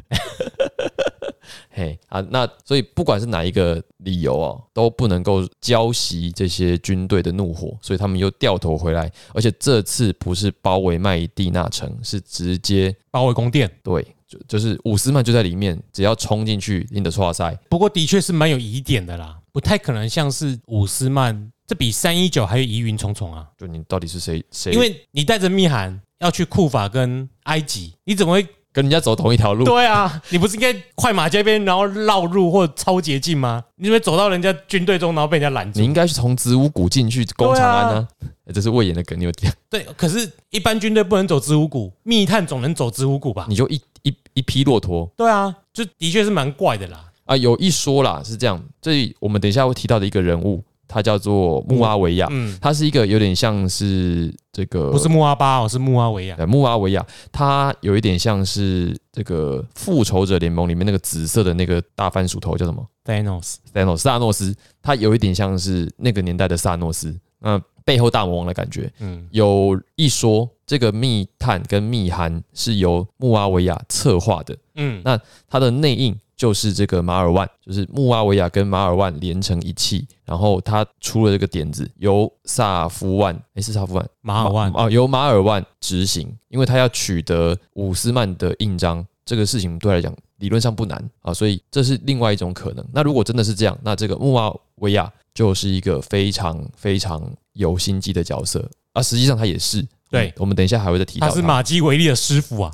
[1.76, 13.70] 嘿啊，那所以不管是哪一个理由哦，都不能够浇熄这些军队的怒火，所以他们又掉头回来，而且这次不是包围麦地那城，是直接包围宫殿。
[13.82, 17.54] 对，就就是伍斯曼就在里面，只要冲进去，赢得错赛。
[17.68, 23.46] 不过的确是蛮有疑点的啦，不太可能像是伍斯曼，这比三一九还有疑云重重啊。
[23.58, 24.42] 就你到底是谁？
[24.50, 24.72] 谁？
[24.72, 28.46] 因为你带着密函要去库法跟埃及，你怎么会？
[28.76, 33.64] 跟人家走同一条路，对啊，你不是应该快马加鞭，然后绕路或超捷径吗？
[33.76, 35.86] 你怎么会走到人家军队中，然后被人家拦住你？
[35.86, 39.50] 应该是从子午谷进去攻长安呢、欸这是魏延的梗，你有讲？
[39.70, 43.46] 对，可是，一般军队不能走子午谷，密探总能走子午谷吧？
[43.48, 47.02] 你就一一一匹骆驼对啊，就的确是蛮怪的啦。
[47.24, 48.62] 啊，有一说啦，是这样。
[48.80, 56.36] 这里我们等一下会提到的一个人物，他叫做穆阿维亚，嗯，他是一个有点像是这个不是穆阿巴哦，是穆阿维亚。
[56.38, 68.92] 呃穆阿维亚，它有一点像是这个复仇者联盟里面那个紫色的那个大番薯头叫什么 Thanos，？Thanos 萨诺斯，他有一点像是那个年代的萨诺斯，那背后大魔王的感觉。
[69.00, 75.18] 嗯有一说，这个密探跟密函是由穆阿维亚策划的，嗯，那
[75.48, 92.86] 它的内应就是这个马尔万，就是穆阿维亚跟马尔万连成一气，然后他出了这个点子，由萨夫万，诶，是萨夫万，马尔万，啊，由马尔万执行，因为他要取得伍斯曼的印章，这个事情对他来讲理论上不难啊，所以这是另外一种可能。
[92.92, 97.22] 那如果真的是这样，那这个穆阿维亚就是一个非常非常
[97.54, 99.86] 有心机的角色啊，实际上他也是。
[100.08, 102.72] 对我们等一下还会再提到他是马基维利的师傅啊。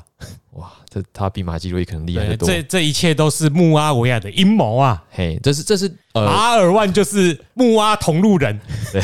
[0.51, 2.47] 哇，这他比马基瑞可能厉害多。
[2.47, 5.03] 这这一切都是穆阿维亚的阴谋啊！
[5.09, 8.59] 嘿，这是这是呃，马尔万就是穆阿同路人，
[8.93, 9.01] 对，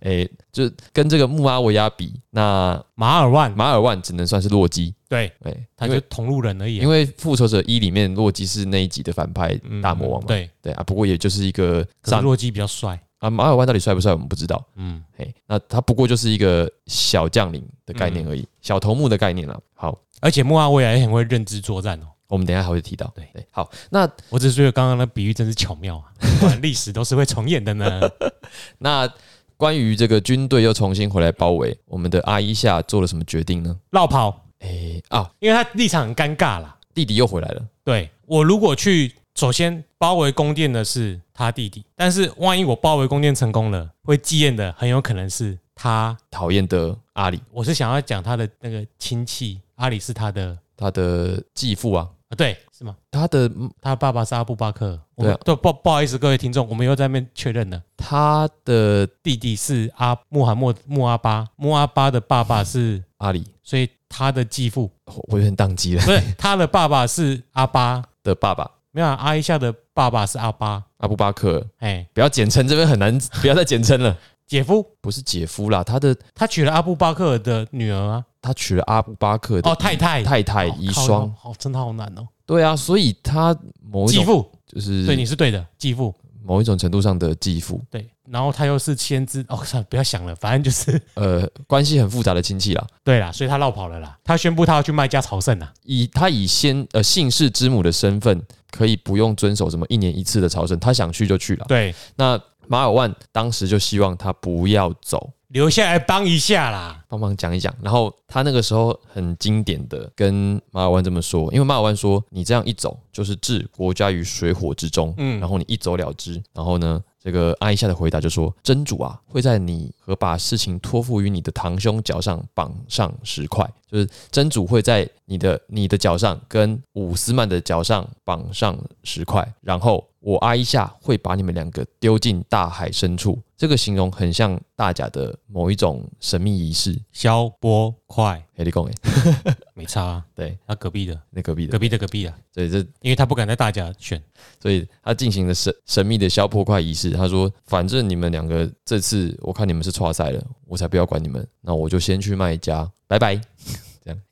[0.00, 6.82] 诶，就跟这个穆阿维亚比，那马尔万马尔万只能算是洛基，对，哎，因为他就同路人而已啊。
[6.82, 13.00] 因为复仇者一里面洛基是那一集的反派嗯大魔王嘛，对，对啊，不过也就是一个上可是洛基比较帅。
[13.18, 19.60] 啊，马尔万到底帅不帅我们不知道，嗯，嘿，那他不过就是一个小将领的概念而已，小头目的概念了。
[19.74, 22.06] 好，而且穆阿维亚也很会认知作战哦。
[22.28, 26.12] 我们等一下还会提到，对对，好，那我只是觉得刚刚的比喻真是巧妙啊，
[26.60, 28.02] 历史都是会重演的呢。
[28.78, 29.10] 那
[29.56, 33.74] 关于这个军队又重新回来包围，我们的阿伊夏做了什么决定呢？
[33.90, 36.76] 绕跑，诶啊，因为他立场很尴尬啦。
[36.94, 46.18] 弟弟又回来了，对我如果去，首先包围宫殿的是他弟弟，但是万一我包围宫殿成功了，会继验的很有可能是他。
[46.28, 46.98] 讨厌的。
[47.12, 52.96] 阿里，我是想要讲他的那个亲戚，阿里是他的他的继父啊，啊，对，是吗？
[53.12, 53.48] 他的
[53.80, 55.38] 他爸爸是阿布巴克，我对啊。
[55.44, 64.90] 不不好意思，各位听众，我们又在那边确认了，他的弟弟是阿穆罕默穆阿巴，穆阿巴的爸爸是，阿里，所以他的继父。
[65.04, 66.04] 我我有点宕机了。
[66.04, 74.16] 不是他的爸爸是阿巴，的爸爸没有啊阿伊夏的爸爸是阿巴，阿布巴克，哎，不要简称，这边很难， 不要再简称了。
[74.46, 86.14] 姐夫，不是姐夫啦，他的他娶了阿布巴克尔的女儿啊，他娶了阿布巴克的哦，太太太太遗孀，好，真的好难哦，对啊，所以他某一种继父，就是对，你是对的，继父。
[86.40, 92.86] 某一种程度上的继父，对，然后他又是先知哦，算了，不要想了，反正就是呃，关系很复杂的亲戚啦。
[93.04, 94.18] 对啦，所以他绕跑了啦。
[94.24, 95.70] 他宣布他要去麦加朝圣啦。
[95.82, 101.64] 以他以先呃姓氏之母的身份，可以不用遵守什么一年一次的朝圣，他想去就去了。
[101.68, 107.02] 对，那马尔万当时就希望他不要走，留下来帮一下啦。
[107.08, 107.74] 帮忙讲一讲。
[107.80, 116.42] 然后他那个时候很经典的跟马尔万这么说，因为马尔万说你这样一走就是置国家于水火之中，嗯然后你一走了之。
[116.52, 133.40] 然后呢，这个阿伊夏的回答就说：真主啊，会在你和把事情托付于你的堂兄脚上绑上石块，就是真主会在你的你的脚上跟伍斯曼的脚上绑上石块，然后我阿一下会把你们两个丢进大海深处。
[133.56, 136.94] 这个形容很像大甲的某一种神秘仪式。
[137.12, 144.22] 消波块黑利贡哎， 没差、啊，对，他隔壁的，那隔壁的隔，壁的隔壁的，对，这因为他不敢在大甲选。
[144.60, 147.12] 所以他进行了神神秘的消波块仪式。
[147.12, 153.40] 他说：“反正你们两个这次我看你们是错赛了，我才不要管你们，那我就先去卖家，拜拜。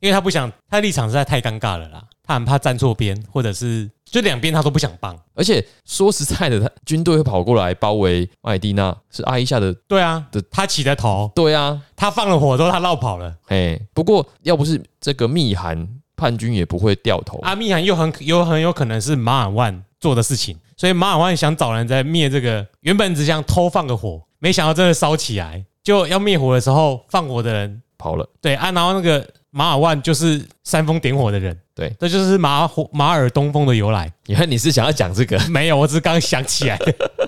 [0.01, 5.19] 因为他不想，他立场实在太尴尬了啦，他很怕站错边，或者是就两边他都不想帮。
[5.35, 13.35] 而且说实在的，他军队会跑过来包围麦地那，是阿伊夏的，对啊的，他起的头，对啊，他放了火之后，他绕跑了。
[13.49, 17.39] 哎，不过要不是这个密函，叛军也不会掉头。
[17.43, 29.27] 阿密函又很有很有可能是马尔万做的事情，所以马尔万想找人在灭这个，原本只想偷放个火，没想到真的烧起来，就要灭火的时候，放火的人跑了，对啊，然后那个
[29.57, 31.91] 马尔万就是煽风点火的人，对。
[31.99, 34.13] 这就是马火马尔东风的由来。
[34.27, 35.39] 你看你是想要讲这个。
[35.49, 36.79] 没有，我只是刚想起来，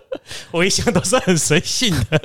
[0.52, 2.20] 我一向都是很随性的。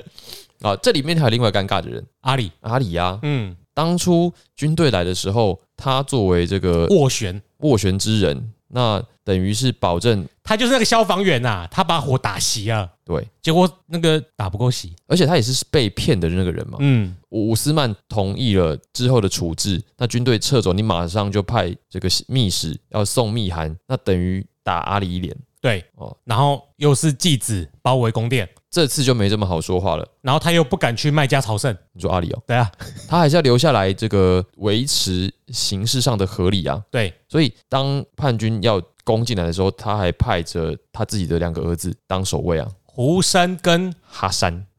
[0.62, 0.76] 啊？
[0.84, 16.78] 这里面还有另外尴尬的人，阿里，阿里啊，嗯，当初军队来的时候，他作为这个斡旋，斡旋之人，那等于是保证他就是那个消防员呐、他把火打熄了，对，结果那个打不够熄，而且他也是被骗的那个人嘛。
[16.82, 25.36] 嗯，伍斯曼同意了之后的处置，那军队撤走，你马上就派这个密使要送密函，那等于打阿里一脸。
[25.64, 26.14] 对，哦。
[26.26, 30.06] 然后又是继子包围宫殿，这次就没这么好说话了。
[30.20, 32.70] 然后他又不敢去麦加朝圣，你说阿里哦，对啊，
[33.08, 36.84] 他还是要留下来，这个维持形式上的合理啊。
[36.92, 42.68] 对，所以当叛军要攻进来的时候，他还派着他自己的两个儿子当守卫啊。
[42.84, 44.73] 胡山跟哈山，对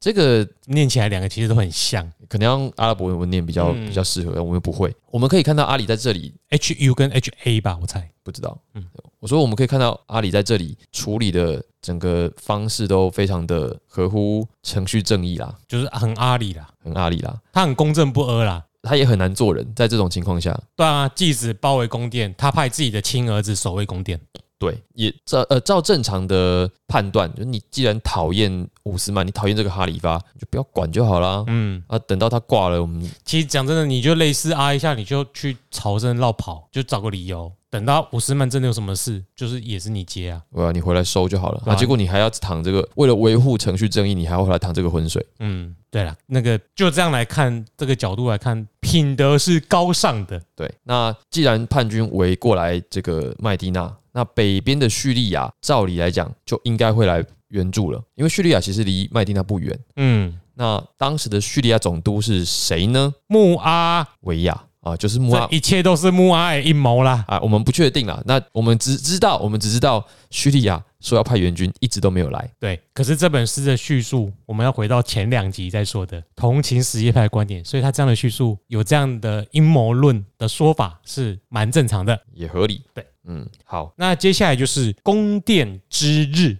[0.00, 4.94] 这个念起来两个其实都很像可能阿拉伯文念比较嗯比较适合，我们不会。
[5.10, 8.58] 我们可以看到阿里在这里，H U 跟 H A 吧，我猜，不知道。
[8.74, 8.84] 嗯，
[9.18, 17.40] 我说我们可以看到阿里在这里处理的整个方式都非常的合乎程序正义啦，就是很阿里啦，很阿里啦。
[17.52, 18.64] 他很公正不阿啦。
[18.80, 24.18] 他也很难做人，在这种情况下，对啊，继子包围宫殿，他派自己的亲儿子守卫宫殿。
[24.58, 31.44] 对，也照呃照正常的判断，就是你既然讨厌伍斯曼，你讨厌这个哈里发，你就不要管就好啦。
[31.46, 37.52] 嗯，啊，等到他挂了，我们其实讲真的，你就类似啊一下，你就去朝圣绕跑，就找个理由。
[37.70, 40.42] 等到伍斯曼真的有什么事，就是也是你接啊。
[40.50, 41.60] 我要你回来收就好了。
[41.64, 45.24] 对啊啊，结果你还要淌这个，为了维护程序正义，你还要回来淌这个浑水。
[45.38, 50.40] 嗯，对了，那个就这样来看，这个角度来看，品德是高尚的。
[50.56, 59.78] 对，那既然叛军围过来这个麦地那，那北边的叙利亚，照理来讲就应该会来援助了，因为叙利亚其实离麦地那不远。
[59.96, 63.14] 嗯，那当时的叙利亚总督是谁呢？
[63.26, 67.24] 穆阿，维亚啊，就是穆阿这一切都是穆阿的阴谋啦。
[67.26, 68.22] 啊，我们不确定啦。
[68.26, 72.50] 那我们只知道，我们只知道叙利亚说要派援军，一直都没有来。
[72.58, 82.20] 对，可是这本诗的叙述，我们要回到前两集在说的同情实业派的观点，所以他这样的叙述有这样的阴谋论的说法是蛮正常的。
[82.34, 82.82] 也合理。
[82.94, 86.56] 对，嗯，好，那接下来就是宫殿之日。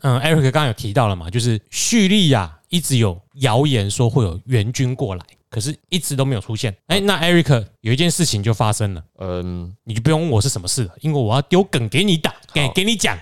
[0.00, 6.74] 嗯，Eric 刚刚有提到了嘛，就是叙利亚一直有谣言说会有援军过来，可是一直都没有出现。
[6.86, 13.18] 哎，那 Eric 有一件事情就发生了，嗯，你就不用问我是什么事了，因为我要丢梗给你打，给给你讲。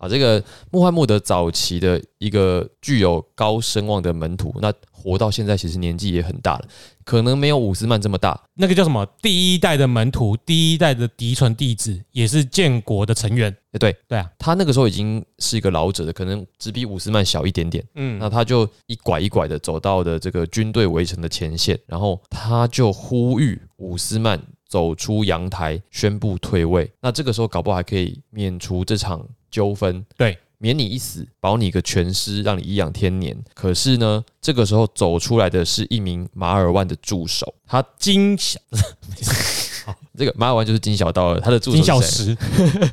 [0.00, 6.64] 啊，这个穆罕默德早期的一个具有高声望的门徒，那活到现在其实年纪也很大了，
[7.04, 8.38] 可能没有伍斯曼这么大。
[8.54, 9.06] 那个叫什么？
[9.20, 13.54] 第一代的门徒，第一代的嫡传弟子，也是建国的成员。
[13.72, 17.84] 哎，对对啊，他那个时候已经是一个老者的，可能只比伍斯曼小一点点。
[17.94, 26.90] 嗯，那他就一拐一拐的走到的这个军队围城的前线，然后他就呼吁伍斯曼走出阳台，宣布退位。
[27.00, 33.36] 那这个时候搞不好还可以免除这场纠纷，对，免你一死，保你个全尸，让你颐养天年。
[33.54, 38.60] 可是呢，这个时候走出来的是一名马尔万的助手，他金小
[40.16, 42.36] 这个马尔万就是金小刀了，他的助手金小石，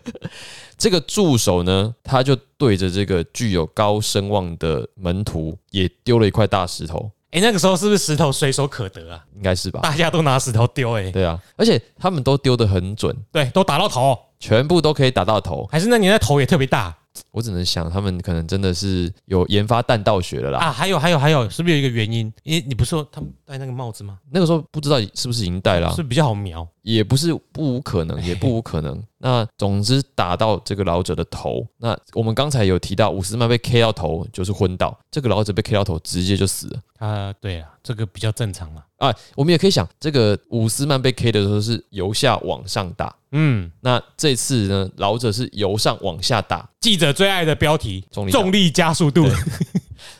[0.77, 9.23] 这个助手呢，他就对着这个具有高声望的门徒，也丢了一块大石头，哎，那个时候是不是石头随手可得啊？
[9.35, 9.81] 应该是吧？
[9.81, 15.67] 大家都拿石头丢，哎，对啊，而且他们都丢的很准，对，都打到头，全部都可以打到头。
[15.71, 16.95] 还是那年代头也特别大
[17.31, 20.59] 我只能想，他们可能真的是有研发弹道学了啦。
[20.59, 20.71] 啊？
[20.71, 22.31] 还有还有还有，是不是有一个原因？
[22.43, 24.19] 因为你不是说他们戴那个帽子吗？
[24.31, 26.65] 那个时候不知道是不是已经戴了啊、是比较好瞄。
[26.83, 29.03] 也不是不无可能，也不无可能。
[29.19, 31.65] 那总之打到这个老者的头。
[31.77, 36.79] 那我们刚才有提到，伍斯曼被 K 到头就是昏倒，这个老者被 K 到头直接就死了。
[36.99, 38.83] 啊，对啊，这个比较正常嘛。
[38.97, 49.27] 啊，我们也可以想，这个伍斯曼被 K 的时候是由下往上打，嗯，那这次呢，老者是由上往下打，记者最爱的标题：重力重力加速度。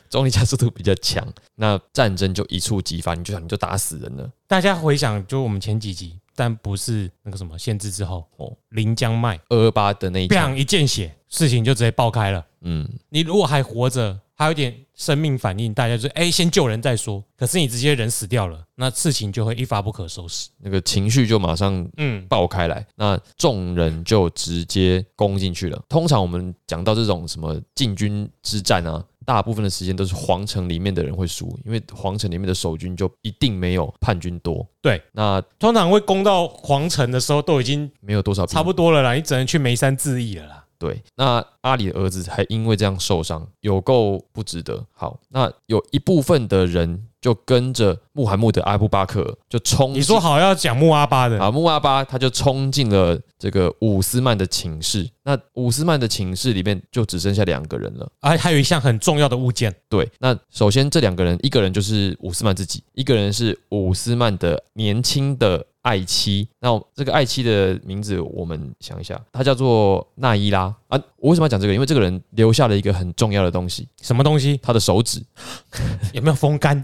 [0.10, 4.30] 重力 加速度比较强，那战争就一触即发，你就想你就打死人了。
[4.48, 12.46] 大家回想，就我们前几集，但不是那个什么限制之后，哦哦，临江脉，二二八的那一枪，一见血，事情就直接爆开了。
[12.62, 17.24] 嗯，你如果还活着，还有一点生命反应，大家就是哎、先救人再说。
[17.36, 20.50] 可是你直接人死掉了，那事情就会一发不可收拾。
[20.60, 25.84] 那个情绪就马上嗯，爆开来，那众人就直接攻进去了。
[25.90, 34.66] 通常我们讲到这种什么进军之战啊，大部分的时间都是皇城里面的人会输，因为皇城里面的守军就一定没有叛军多。
[34.82, 40.64] 对，那通常会攻到皇城的时候，都已经没有多少差不多了啦，你只能去眉山自缢了啦。
[40.80, 44.82] 对，那阿里的儿子还因为这样受伤，有够不值得。
[44.94, 55.06] 好，那有一部分的人就跟着穆罕默德阿布巴克就冲，你说好要讲穆阿巴的，啊，穆阿巴他就冲进了这个伍斯曼的寝室。
[55.24, 58.10] 那伍斯曼的寝室里面就只剩下两个人了。
[58.22, 66.48] 啊，还有一项很重要的物件，对，那首先这两个人，一个人就是伍斯曼自己，一个人是伍斯曼的年轻的爱妻。
[66.60, 71.02] 那这个爱妻的名字我们想一下，她叫做纳伊拉啊。
[71.16, 71.74] 我为什么要讲这个？
[71.74, 74.60] 因为这个人留下了一个很重要的东西，什么东西？
[74.62, 75.24] 他的手指。
[76.12, 76.84] 有没有风干？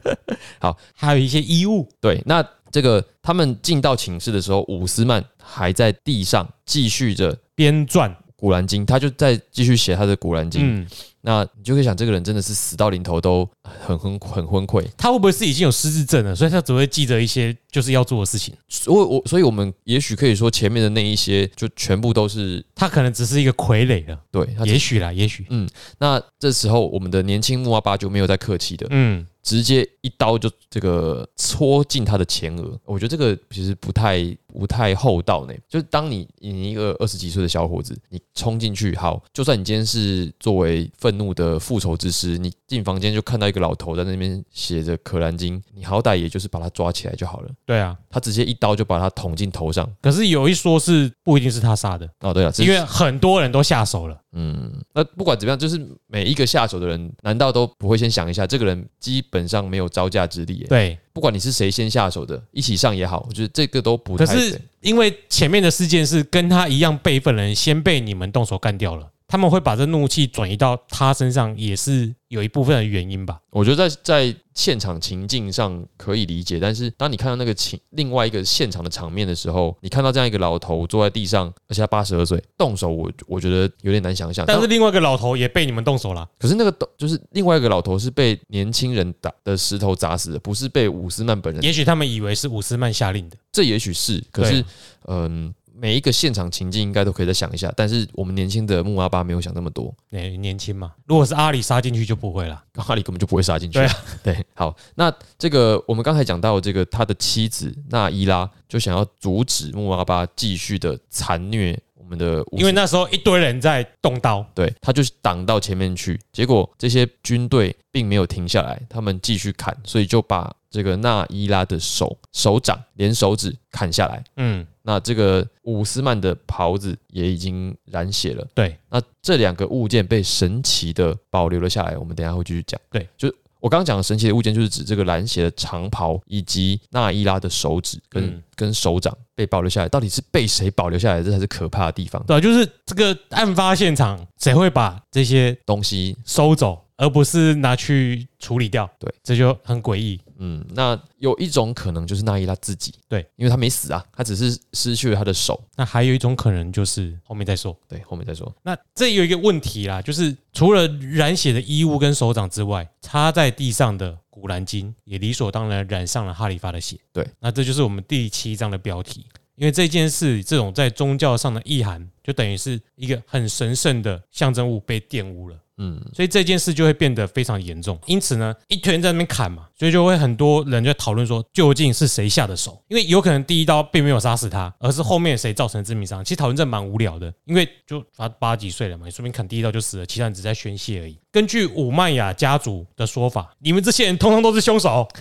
[0.60, 1.88] 好，还有一些衣物。
[2.00, 7.38] 对，那这个他们进到寝室的时候，伍斯曼还在地上继续着。
[7.56, 10.82] 编撰，古兰经，他就在继续写他的古兰经。
[10.82, 10.86] 嗯，
[11.22, 14.84] 那你就可以想，这个人真的是死到临头都很很很昏溃。
[14.96, 16.34] 他会不会是已经有失智症了？
[16.34, 24.46] 所以他只会记着一些就是要做的事情，所以我所以我们也许可以说，前面的那一些就全部都是他可能只是一个傀儡了，对。
[24.64, 25.68] 也许啦，也许，嗯
[25.98, 32.78] 那这时候我们的年轻木阿巴就没有再客气的，嗯，直接一刀就这个戳进他的前额。
[32.84, 34.18] 我觉得这个其实不太
[34.54, 35.54] 不太厚道呢。
[35.68, 47.50] 就是当你你一个二十几岁的小伙子，你冲进去，好，就算你今天是作为愤怒的复仇之师，你进房间就看到一个老头在那边写着《可兰经》，你好歹也就是把他抓起来就好了。
[47.66, 47.96] 对啊。
[48.08, 49.90] 他直接一刀就把他捅进头上。
[50.00, 54.16] 可是有一说是不一定是他杀的，哦，对了，因为很多人都下手了。
[54.36, 60.66] 嗯，那不管怎么样，就是每一个下手的人，难道都不会先想一下，这个人基本上没有招架之力耶？
[60.68, 64.40] 对，不管你是谁先下手的，一起上也好，我觉得这个都不可太可。
[64.40, 73.40] 是因为前面的事件是跟他一样辈分的人先被你们动手干掉了，他们会把这怒气转移到他身上，也是有一部分的原因吧。
[73.50, 84.44] 我觉得在在现场情境上可以理解，但是当你看到那个情另外一个现场的场面的时候，你看到这样一个老头坐在地上，而且他八十二岁，动手我我觉得有点难想象。
[84.46, 93.36] 但是另外一个老头也被你们动手了，可是那个动就是另外一个老头是被年轻人打的石头砸死的，不是被伍斯曼本人也许他们以为是伍斯曼下令的。
[93.50, 94.64] 这也许是，可是，
[95.06, 97.72] 嗯，每一个现场情境应该都可以再想一下。
[97.76, 102.62] 但是我们年轻的穆阿巴没有想那么多，年年轻嘛，如果是阿里杀进去就不会了。
[102.74, 103.78] 阿里根本就不会杀进去。
[103.78, 103.88] 对
[104.34, 124.22] 对，好，那这个我们刚才讲到这个他的妻子纳伊拉就想要阻止穆阿巴继续的残虐我们的因为那时候一堆人在动刀，对，他就是挡到前面去，结果这些军队并没有停下来，他们继续砍，所以就把这个纳伊拉的手手掌连手指砍下来。
[124.36, 128.46] 嗯，那这个伍斯曼的袍子也已经染血了。
[128.54, 132.78] 对，那这两个物件被神奇的保留了下来，我们等一下会继续讲。
[132.90, 133.34] 对，就是
[133.64, 141.20] 我刚刚讲的神奇的物件，就是指这个蓝鞋的长袍以及纳伊拉的手指跟、嗯跟手掌被保留下来，到底是被谁保留下来？
[141.20, 142.22] 这才是可怕的地方。
[142.24, 148.88] 对啊，就是这个案发现场，谁会把这些东西收走，而不是拿去处理掉？
[148.98, 150.20] 对，这就很诡异。
[150.38, 155.62] 嗯，那有一种可能就是那伊拉自己，对，因为他没死啊，他只是失去了他的手。
[155.76, 157.76] 那还有一种可能就是后面再说。
[157.88, 158.52] 对，后面再说。
[158.62, 166.98] 那这有一个问题啦，就是除了染血的衣物跟手掌之外，插在地上的古兰经也理所当然染上了哈里发的血。
[167.12, 169.26] 对，那这就是我们第七章的标题。
[169.56, 175.56] 因为这件事，这种在宗教上的意涵，就等于是一个很神圣的象征物被玷污了。
[175.76, 177.98] 嗯，所以这件事就会变得非常严重。
[178.06, 182.82] 因此呢，一堆人在那边砍嘛，所以就会很多人就在讨论说，究竟是谁下的手？
[182.88, 186.24] 因为有可能第一刀并没有杀死他，而是后面谁造成的致命伤。
[186.24, 191.18] 其实讨论这蛮无聊的，因为就他八几岁了嘛，你说明砍第一刀就死了，其他人只是在宣泄而已。
[191.32, 195.08] 根据武曼雅家族的说法，你们这些人通通都是凶手。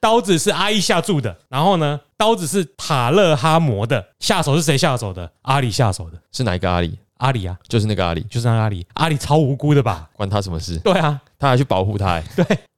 [0.00, 5.30] 刀子是阿伊下注的，然后呢，刀子是塔勒哈摩的，下手是谁下手的？
[5.42, 6.98] 阿里下手的，是哪一个阿里？
[7.22, 10.10] 阿里啊，就是那个阿里，就是那个阿里，阿里超无辜的吧？
[10.12, 10.76] 关他什么事？
[10.80, 12.24] 对啊，他还去保护他、欸，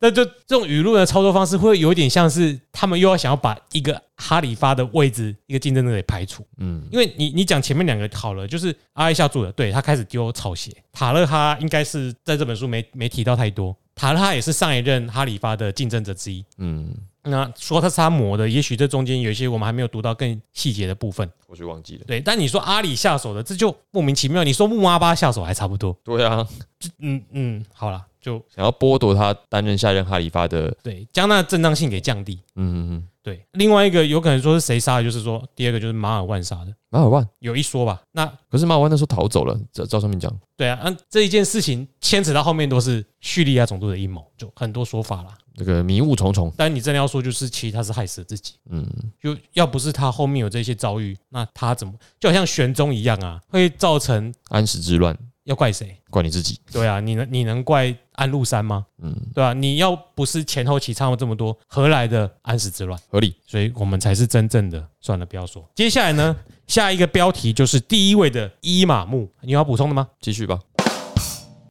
[0.01, 6.47] 那就这种舆论的操作方式，会有一点像是他们又要想要把一个哈里发的位置，一个竞争者给排除。
[6.59, 10.71] 嗯，因为你你讲前面两个好了，就是阿伊夏做的，对他开始丢草鞋。
[10.93, 16.45] 塔勒哈应该是在这本书没没提到太多，塔拉也是上一任哈里发的竞争者之一。
[16.59, 21.31] 嗯，那说他是他磨的，也许这中间有一些我们还没有读到更细节的部分。
[21.47, 22.05] 我就忘记了。
[22.07, 24.43] 对，但你说阿里下手的，这就莫名其妙。
[24.43, 25.97] 你说穆阿巴下手还差不多。
[26.03, 26.47] 对啊，
[26.99, 32.41] 嗯嗯，好了，就想要剥夺他担任下任哈里发的，对，将那正当性给降低。
[32.55, 38.01] 嗯嗯嗯，对，另外一个有可能说是谁杀的，就是说第二个就是马尔万杀的，马尔万，有一说吧。
[38.13, 45.37] 那可是马尔万那时候逃走了，照照上面讲，对啊，嗯，这一件事情牵扯到后面都是叙利亚总督的阴谋，就很多说法啦。
[45.57, 48.85] 这个迷雾重重，但你真的要说，就是其实他是害死了自己，嗯，
[49.21, 55.97] 就要不是他后面有这些遭遇，那他怎么就好像玄宗一样啊，会造成安史之乱，要怪谁？
[56.11, 58.87] 怪你自己，对啊，你能你能怪安禄山吗？
[59.03, 62.99] 嗯，对啊，你要不是前后起差了这么多，何来的安史之乱？
[63.09, 63.35] 合理。
[63.47, 64.85] 所以我们才是真正的。
[65.01, 65.65] 算了，不要说。
[65.75, 66.35] 接下来呢，
[66.67, 70.09] 下一个标题就是第一位的伊玛目，你有要补充的吗？
[70.21, 70.59] 继续吧。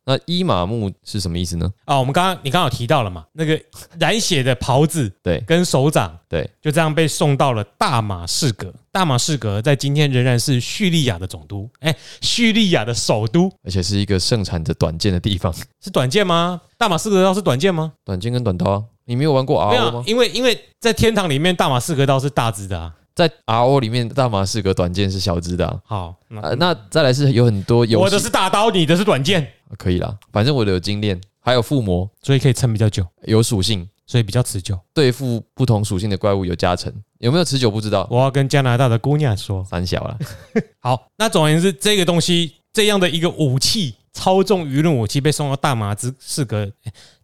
[0.06, 1.72] 那伊玛目是什么意思呢？
[1.86, 3.60] 啊，我们刚刚你刚好提到了嘛，那个
[4.00, 8.74] 染血的袍子对跟手掌对，就这样被送到了大马士革。
[8.92, 16.62] 大马士革在今天仍然是叙利亚的总督，哎，叙利亚的首都而且是一个盛产着短剑的地方， 是短剑吗？
[16.78, 17.94] 大马士革刀是短剑吗？
[18.04, 18.84] 短剑跟短刀啊。
[19.06, 20.04] 你没有玩过没 RO 有？
[20.06, 22.94] 因为因为在天堂里面，大马士革刀是大只的啊。
[23.16, 25.80] 在 RO 里面，大马士革短剑是小只的啊。
[25.86, 26.16] 好，
[26.58, 28.04] 那再来是有很多游戏。
[28.04, 29.48] 我的是大刀，你的是短剑，
[29.78, 34.80] 可以啦，反正我的有精炼，还有附魔，所以可以撑比较久，有属性，所以比较持久。
[34.94, 40.18] 对付不同属性的怪物有加成，有没有持久不知道，我要跟加拿大的姑娘说，三小了。
[40.82, 46.72] 好，那总而言之，这个东西这样的一个武器，操纵舆论武器被送到大马之士革、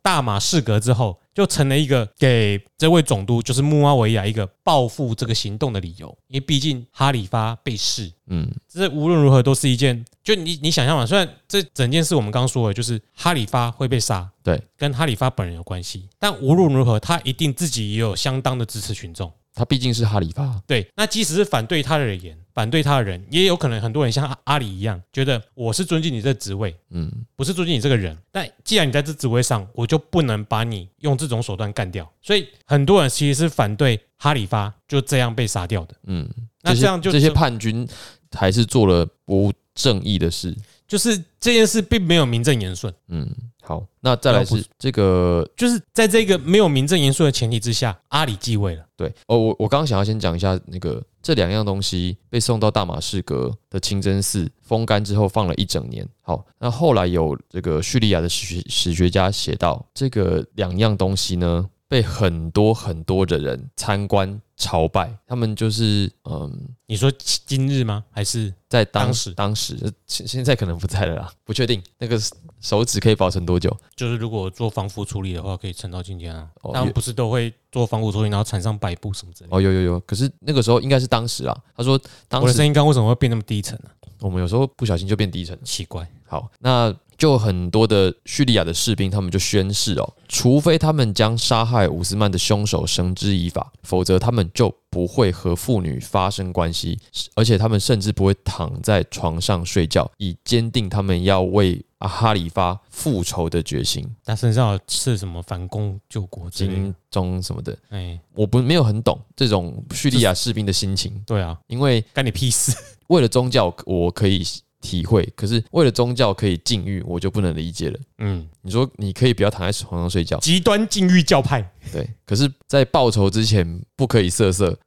[0.03, 6.07] 大马士革之后，就成了一个给这位总督，就是穆阿维亚一个报复这个行动的理由。
[6.27, 19.31] 因为毕竟哈里发被弑，嗯，这无论如何都是一件，就你你想象嘛，虽然这整件事我们刚刚说的，就是哈里发会被杀，对，跟哈里发本人有关系，但无论如何，他一定自己也有相当的支持群众。
[19.53, 28.17] 他毕竟是哈里发，对，那即使是反对他的人，反对他的人，也有可能很多人像阿阿里一样，觉得我是尊敬你这个职位，嗯，不是尊敬你这个人。
[28.31, 32.09] 但既然你在这职位上，我就不能把你用这种手段干掉。
[32.21, 35.95] 所以很多人其实是反对哈里发就这样被杀掉的。
[36.05, 36.29] 嗯，
[36.61, 37.87] 那这样就这些叛军
[38.31, 40.55] 还是做了不正义的事。
[40.89, 43.29] 就是这件事并没有名正言顺，嗯，
[43.61, 48.83] 好，那再来是这个就是在这个没有名正言顺的前提之下，阿里继位了。
[48.97, 56.05] 对哦，我我刚刚想要先讲一下那个这两样东西被送到大马士革的清真寺风干之后放了一整年。
[56.21, 68.05] 好，那后来有这个叙利亚的史学史学家写到，这个两样东西呢被很多很多的人参观朝拜，他们就是嗯，你说今日吗？
[68.11, 69.33] 还是在当当时？
[69.33, 71.81] 当时呃现现在可能不在了啦，不确定。
[71.97, 72.17] 那个
[72.61, 73.75] 手指可以保存多久。
[73.95, 76.47] 就是如果做防腐处理的话，可以撑到今天啊？
[76.61, 79.55] 哦他们不是都会做防腐处理，然后缠上白布什么之类的。
[79.55, 81.57] 哦，有有有，可是那个时候应该是当时啊。
[81.75, 83.89] 他说当时我的声音刚为什么会变那么低沉呢、
[84.21, 85.61] 我们有时候不小心就变低沉了。
[85.63, 96.97] 奇怪，好，那就很多的叙利亚的士兵，他们就宣誓哦，除非他们将杀害伍斯曼的凶手绳之以法，否则他们就不会和妇女发生关系，
[97.35, 104.05] 而且他们甚至不会躺在床上睡觉，以坚定他们要为阿哈里发复仇的决心。
[104.25, 106.95] 他身上有刺什么反攻救国之类的金？
[107.09, 112.75] 钟什么的，哎，我不没有很懂这种叙利亚士兵的心情，对啊，因为干你屁事！
[113.07, 114.45] 为了宗教我可以
[114.81, 117.99] 体会，可是为了宗教可以禁欲，我就不能理解了。
[118.19, 124.77] 嗯，你说你可以不要躺在床上睡觉，极端禁欲教派，对，可是，在报仇之前不可以色色，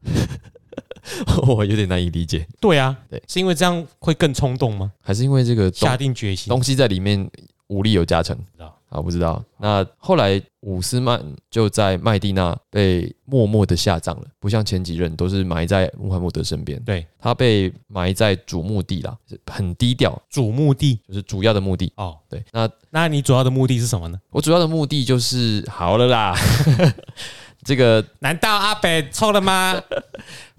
[1.47, 4.93] 我有点难以理解，对啊，对，是因为这样会更冲动吗？
[5.01, 7.29] 还是因为这个下定决心，东西在里面
[7.69, 9.01] 武力有加成知道啊？
[9.01, 9.43] 不知道。
[9.59, 19.17] 那后来伍斯曼就在麦地那被默默的下葬了，不像前几任都是埋在穆罕默德身边，对，他被埋在主墓地啦，
[19.51, 21.93] 很低调，主墓地就是主要的墓地。
[21.97, 22.17] 哦。
[22.29, 24.19] 对，那那你主要的目的是什么呢？
[24.31, 26.37] 我主要的目的就是好了啦，
[27.65, 29.81] 这个难道阿北错了吗？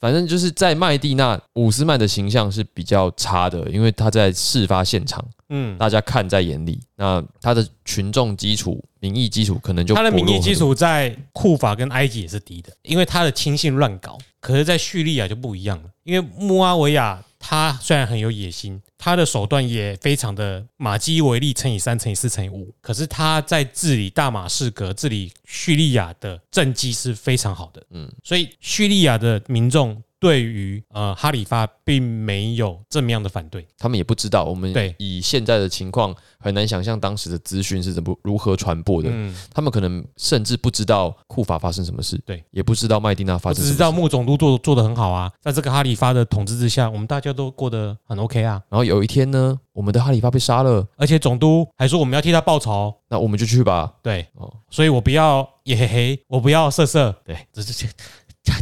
[0.00, 6.80] 反正就是在麦地那，伍斯曼的形象是比较差的，因为他在事发现场，嗯，大家看在眼里。
[6.96, 14.18] 那他的群众基础、民意基础可能就他的民意基础在库法跟埃及也是低的，因为他的亲信乱搞。
[14.40, 27.84] 可是，在叙利亚就不一样了，因为穆阿维亚他虽然很有野心，他的手段也非常的马基维利乘以三乘以四乘以五，可是他在治理大马士革、治理叙利亚的政绩是非常好的。
[27.90, 33.66] 嗯，所以叙利亚的民众对于呃哈里发并没有这么样的反对。
[33.76, 34.44] 他们也不知道。
[34.44, 39.10] 我们对以现在的情况很难想象当时的资讯是怎么如何传播的。
[39.12, 43.72] 嗯，他们可能甚至不知道库法发生什么事，对，也不知道麦地那发生什么事。
[43.74, 48.62] 知道穆总督做做的很好啊，在这个哈里发的统治之下，我们大家都过得很 OK 啊。
[48.70, 53.92] 然后有一天呢，我们的哈里发被杀了，而且总督还说我们要替他报仇，那我们就去吧。
[54.02, 57.86] 对，哦，所以我不要耶嘿嘿，我不要色色，对，这这这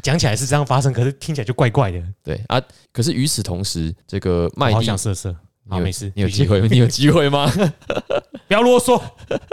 [0.02, 2.60] 讲起来是这样发生，可是听起来就怪怪的，对啊，
[2.92, 5.34] 可是与此同时，这个麦蒂好地想色色。
[5.68, 7.48] 好，没事，你有机，会，你有机会吗？
[8.48, 9.00] 不要啰嗦。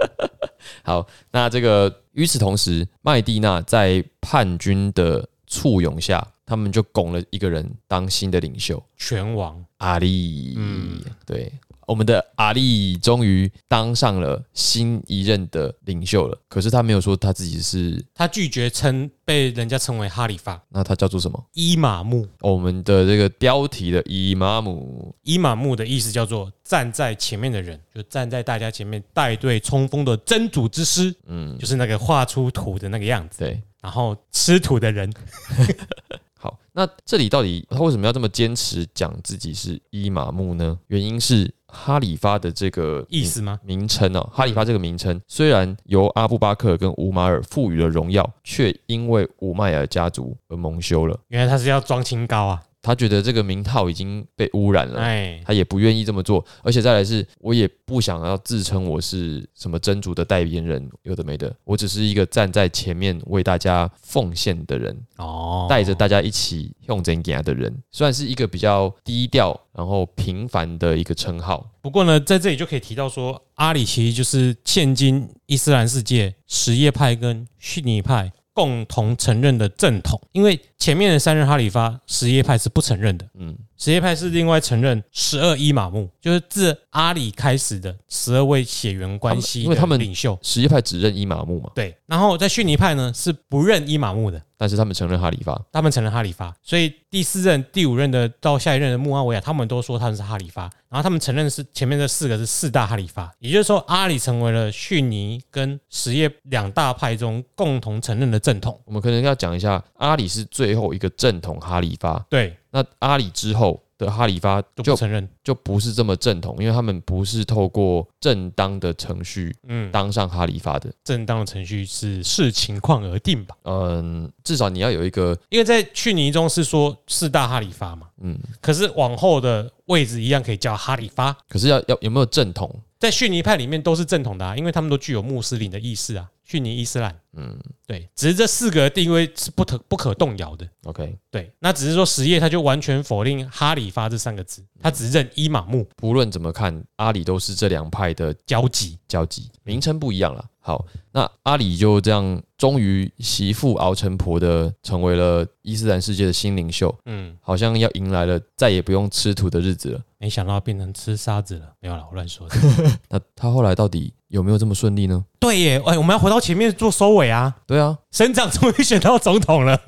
[0.83, 10.55] 好，那这个与此同时，麦蒂娜在叛军的簇拥下，他们就拱了一个人当新的领袖，拳王，阿里。
[10.57, 11.51] 嗯对，
[11.89, 16.37] 我们的阿力终于当上了新一任的领袖了。
[16.47, 21.43] 可是他没有说他自己是，他拒绝称被人家称为哈里发那他叫做什么？
[21.53, 22.27] 伊玛目。
[22.41, 33.59] 我们的这个标题的伊玛目，伊玛目的意思叫做站在前面的人，就站在大家前面带队冲锋的真主之师，嗯，就是那个画出土的那个样子，对。
[33.81, 35.11] 然后吃土的人。
[36.41, 40.77] 好，那这里到底他为什么要这么坚持讲自己是伊玛目呢？
[40.87, 43.59] 原因是哈里发的这个意思吗？
[43.63, 51.17] 名称哦，哈里发这个名称虽然由阿布巴克跟乌马尔赋予了荣耀，却因为乌麦尔家族而蒙羞了。
[51.27, 52.61] 原来他是要装清高啊！
[52.89, 54.99] 他觉得这个名号已经被污染了。
[54.99, 64.99] 哎，他也不愿意这么做，而且再来是，我也不想要自称我是什么真主的代言人，有的没的，我只是一个站在前面为大家奉献的人。
[65.17, 80.19] 哦，带着大家一起用真言的人，虽然是一个比较低调然后平凡的一个称号，不过呢，在这里就可以提到说，阿里其实就是现今伊斯兰世界什叶派跟逊尼派共同承认的正统。
[80.31, 83.25] 因为前面的三任哈里发，什叶派是不承认的。
[83.37, 90.39] 嗯，什叶派是另外承认十二伊玛目，就是自阿里开始的十二位血缘关系因为他们领袖。
[90.41, 108.79] 什叶派只认伊玛目嘛，对，然后在逊尼派呢是不认伊玛目的，但是他们承认哈里发，他们承认哈里发，所以第四任、第五任的到下一任的穆阿维亚，他们都说他们是哈里发，然后他们承认是前面这四个是四大哈里发，也就是说阿里成为了逊尼跟什叶两大派中共同承认的正统。
[108.85, 115.27] 我们可能要讲一下，阿里是最后一个正统哈里发，对，那阿里之后的哈里发就承认。
[115.43, 131.35] 就不是这么正统，因为他们不是透过正当的程序嗯，当上哈里发的，正当的程序是视情况而定吧，嗯，至少你要有一个，因为在逊尼中是说四大哈里发嘛，嗯，可是往后的位置一样可以叫哈里发。
[131.47, 132.79] 可是要要有没有正统？
[132.99, 136.29] 在逊尼派里面都是正统的啊，因为他们都具有穆斯林的意识啊。
[136.49, 137.15] 逊尼伊斯兰。
[137.33, 140.67] 嗯对，只是这四个定位是不可不可动摇的。
[140.85, 148.97] ，OK，对，那只是说实业他就完全否定哈里发这三个字，他只认伊玛目不论怎么看，阿里都是这两派的交集。
[149.07, 150.43] 交集，名称不一样了。
[150.59, 160.01] 好，那阿里就这样，终于媳妇熬成婆的，成为了伊斯兰世界的新领袖，嗯，好像要迎来了再也不用吃土的日子了。
[160.17, 162.55] 没想到变成吃沙子了，没有啦，我乱说的。
[163.09, 165.23] 那他后来到底有没有这么顺利呢？
[165.39, 167.53] 对耶，哎，我们要回到前面做收尾啊。
[167.67, 169.79] 对啊，省长终于选到总统了，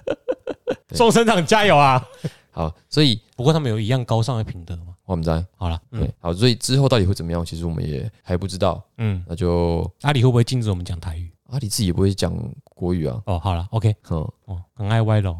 [0.92, 2.04] 宋省长加油啊！
[2.50, 4.94] 好，所以不过他们有一样高尚的品德吗？
[5.04, 8.82] 我们在好了，嗯对，好，所以之后到底会怎么样，其实我们也还不知道。
[8.98, 11.30] 嗯，那就阿里会不会禁止我们讲台语？
[11.50, 12.32] 阿里自己也不会讲
[12.64, 15.36] 国语啊，哦，好了，OK，嗯，哦，很爱歪楼。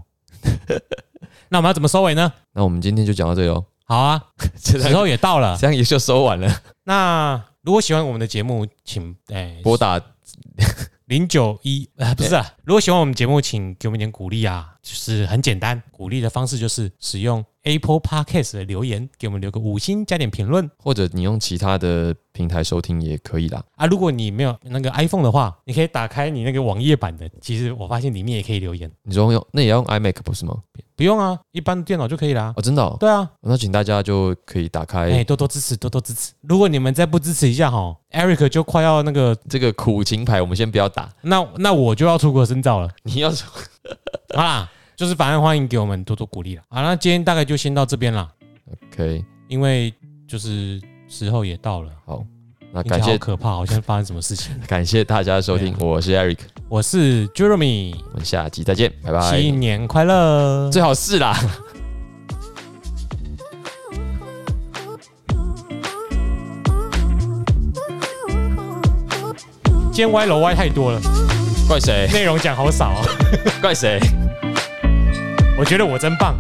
[1.49, 2.33] 那我们要怎么收尾呢？
[2.53, 4.23] 那我们今天就讲到这里哦，好啊，
[4.63, 5.57] 这时候也到了。
[5.59, 6.49] 这样也就收完了。
[6.85, 10.01] 那如果喜欢我们的节目，请哎拨打
[11.05, 12.55] 零九一啊，不是啊。
[12.65, 23.63] 如果喜欢我们节目，请给我们一点鼓励啊，就是很简单，鼓励的方式就是使用 Apple Podcast 的留言，给我们留个五星，加点评论或者你用其他的平台收听也可以啦。
[23.77, 23.87] 啊。
[23.87, 30.57] 如果你没有那个 iPhone 的话，你可以打开你那个网页版的，其实我发现里面也可以留言，你说用那也要用 iMac 不是吗？
[30.97, 32.53] 不用啊，一般电脑就可以啦。
[32.57, 36.33] 哦，真的、哦，对啊，那请大家就可以打开哎、开多多支持，多多支持。
[36.43, 41.11] 如果你们再不支持一下哈，Eric 就快要那个，这个苦情牌，我们先不要打。
[41.23, 42.91] 那那我就要出国深造了。
[43.05, 43.33] 你要
[44.35, 46.63] 好啦，就是反正欢迎给我们多多鼓励啦。
[46.69, 48.29] 好，那今天大概就先到这边啦
[48.93, 49.93] ，OK，因为
[50.29, 51.91] 就是时候也到了。
[52.05, 52.25] 好，
[52.73, 54.55] 那感谢可怕，好像发生什么事情。
[54.69, 59.41] 感谢大家的收听，我是 Eric，我是 Jeremy，我们下集再见，拜拜。
[59.41, 60.71] 新年快乐！
[60.71, 61.37] 最好是啦。
[69.93, 71.01] 今天歪楼歪太多了，
[71.69, 72.09] 怪谁？
[72.13, 73.10] 内容讲好少哦。
[73.61, 74.01] 怪谁？
[75.59, 76.37] 我觉得我真棒。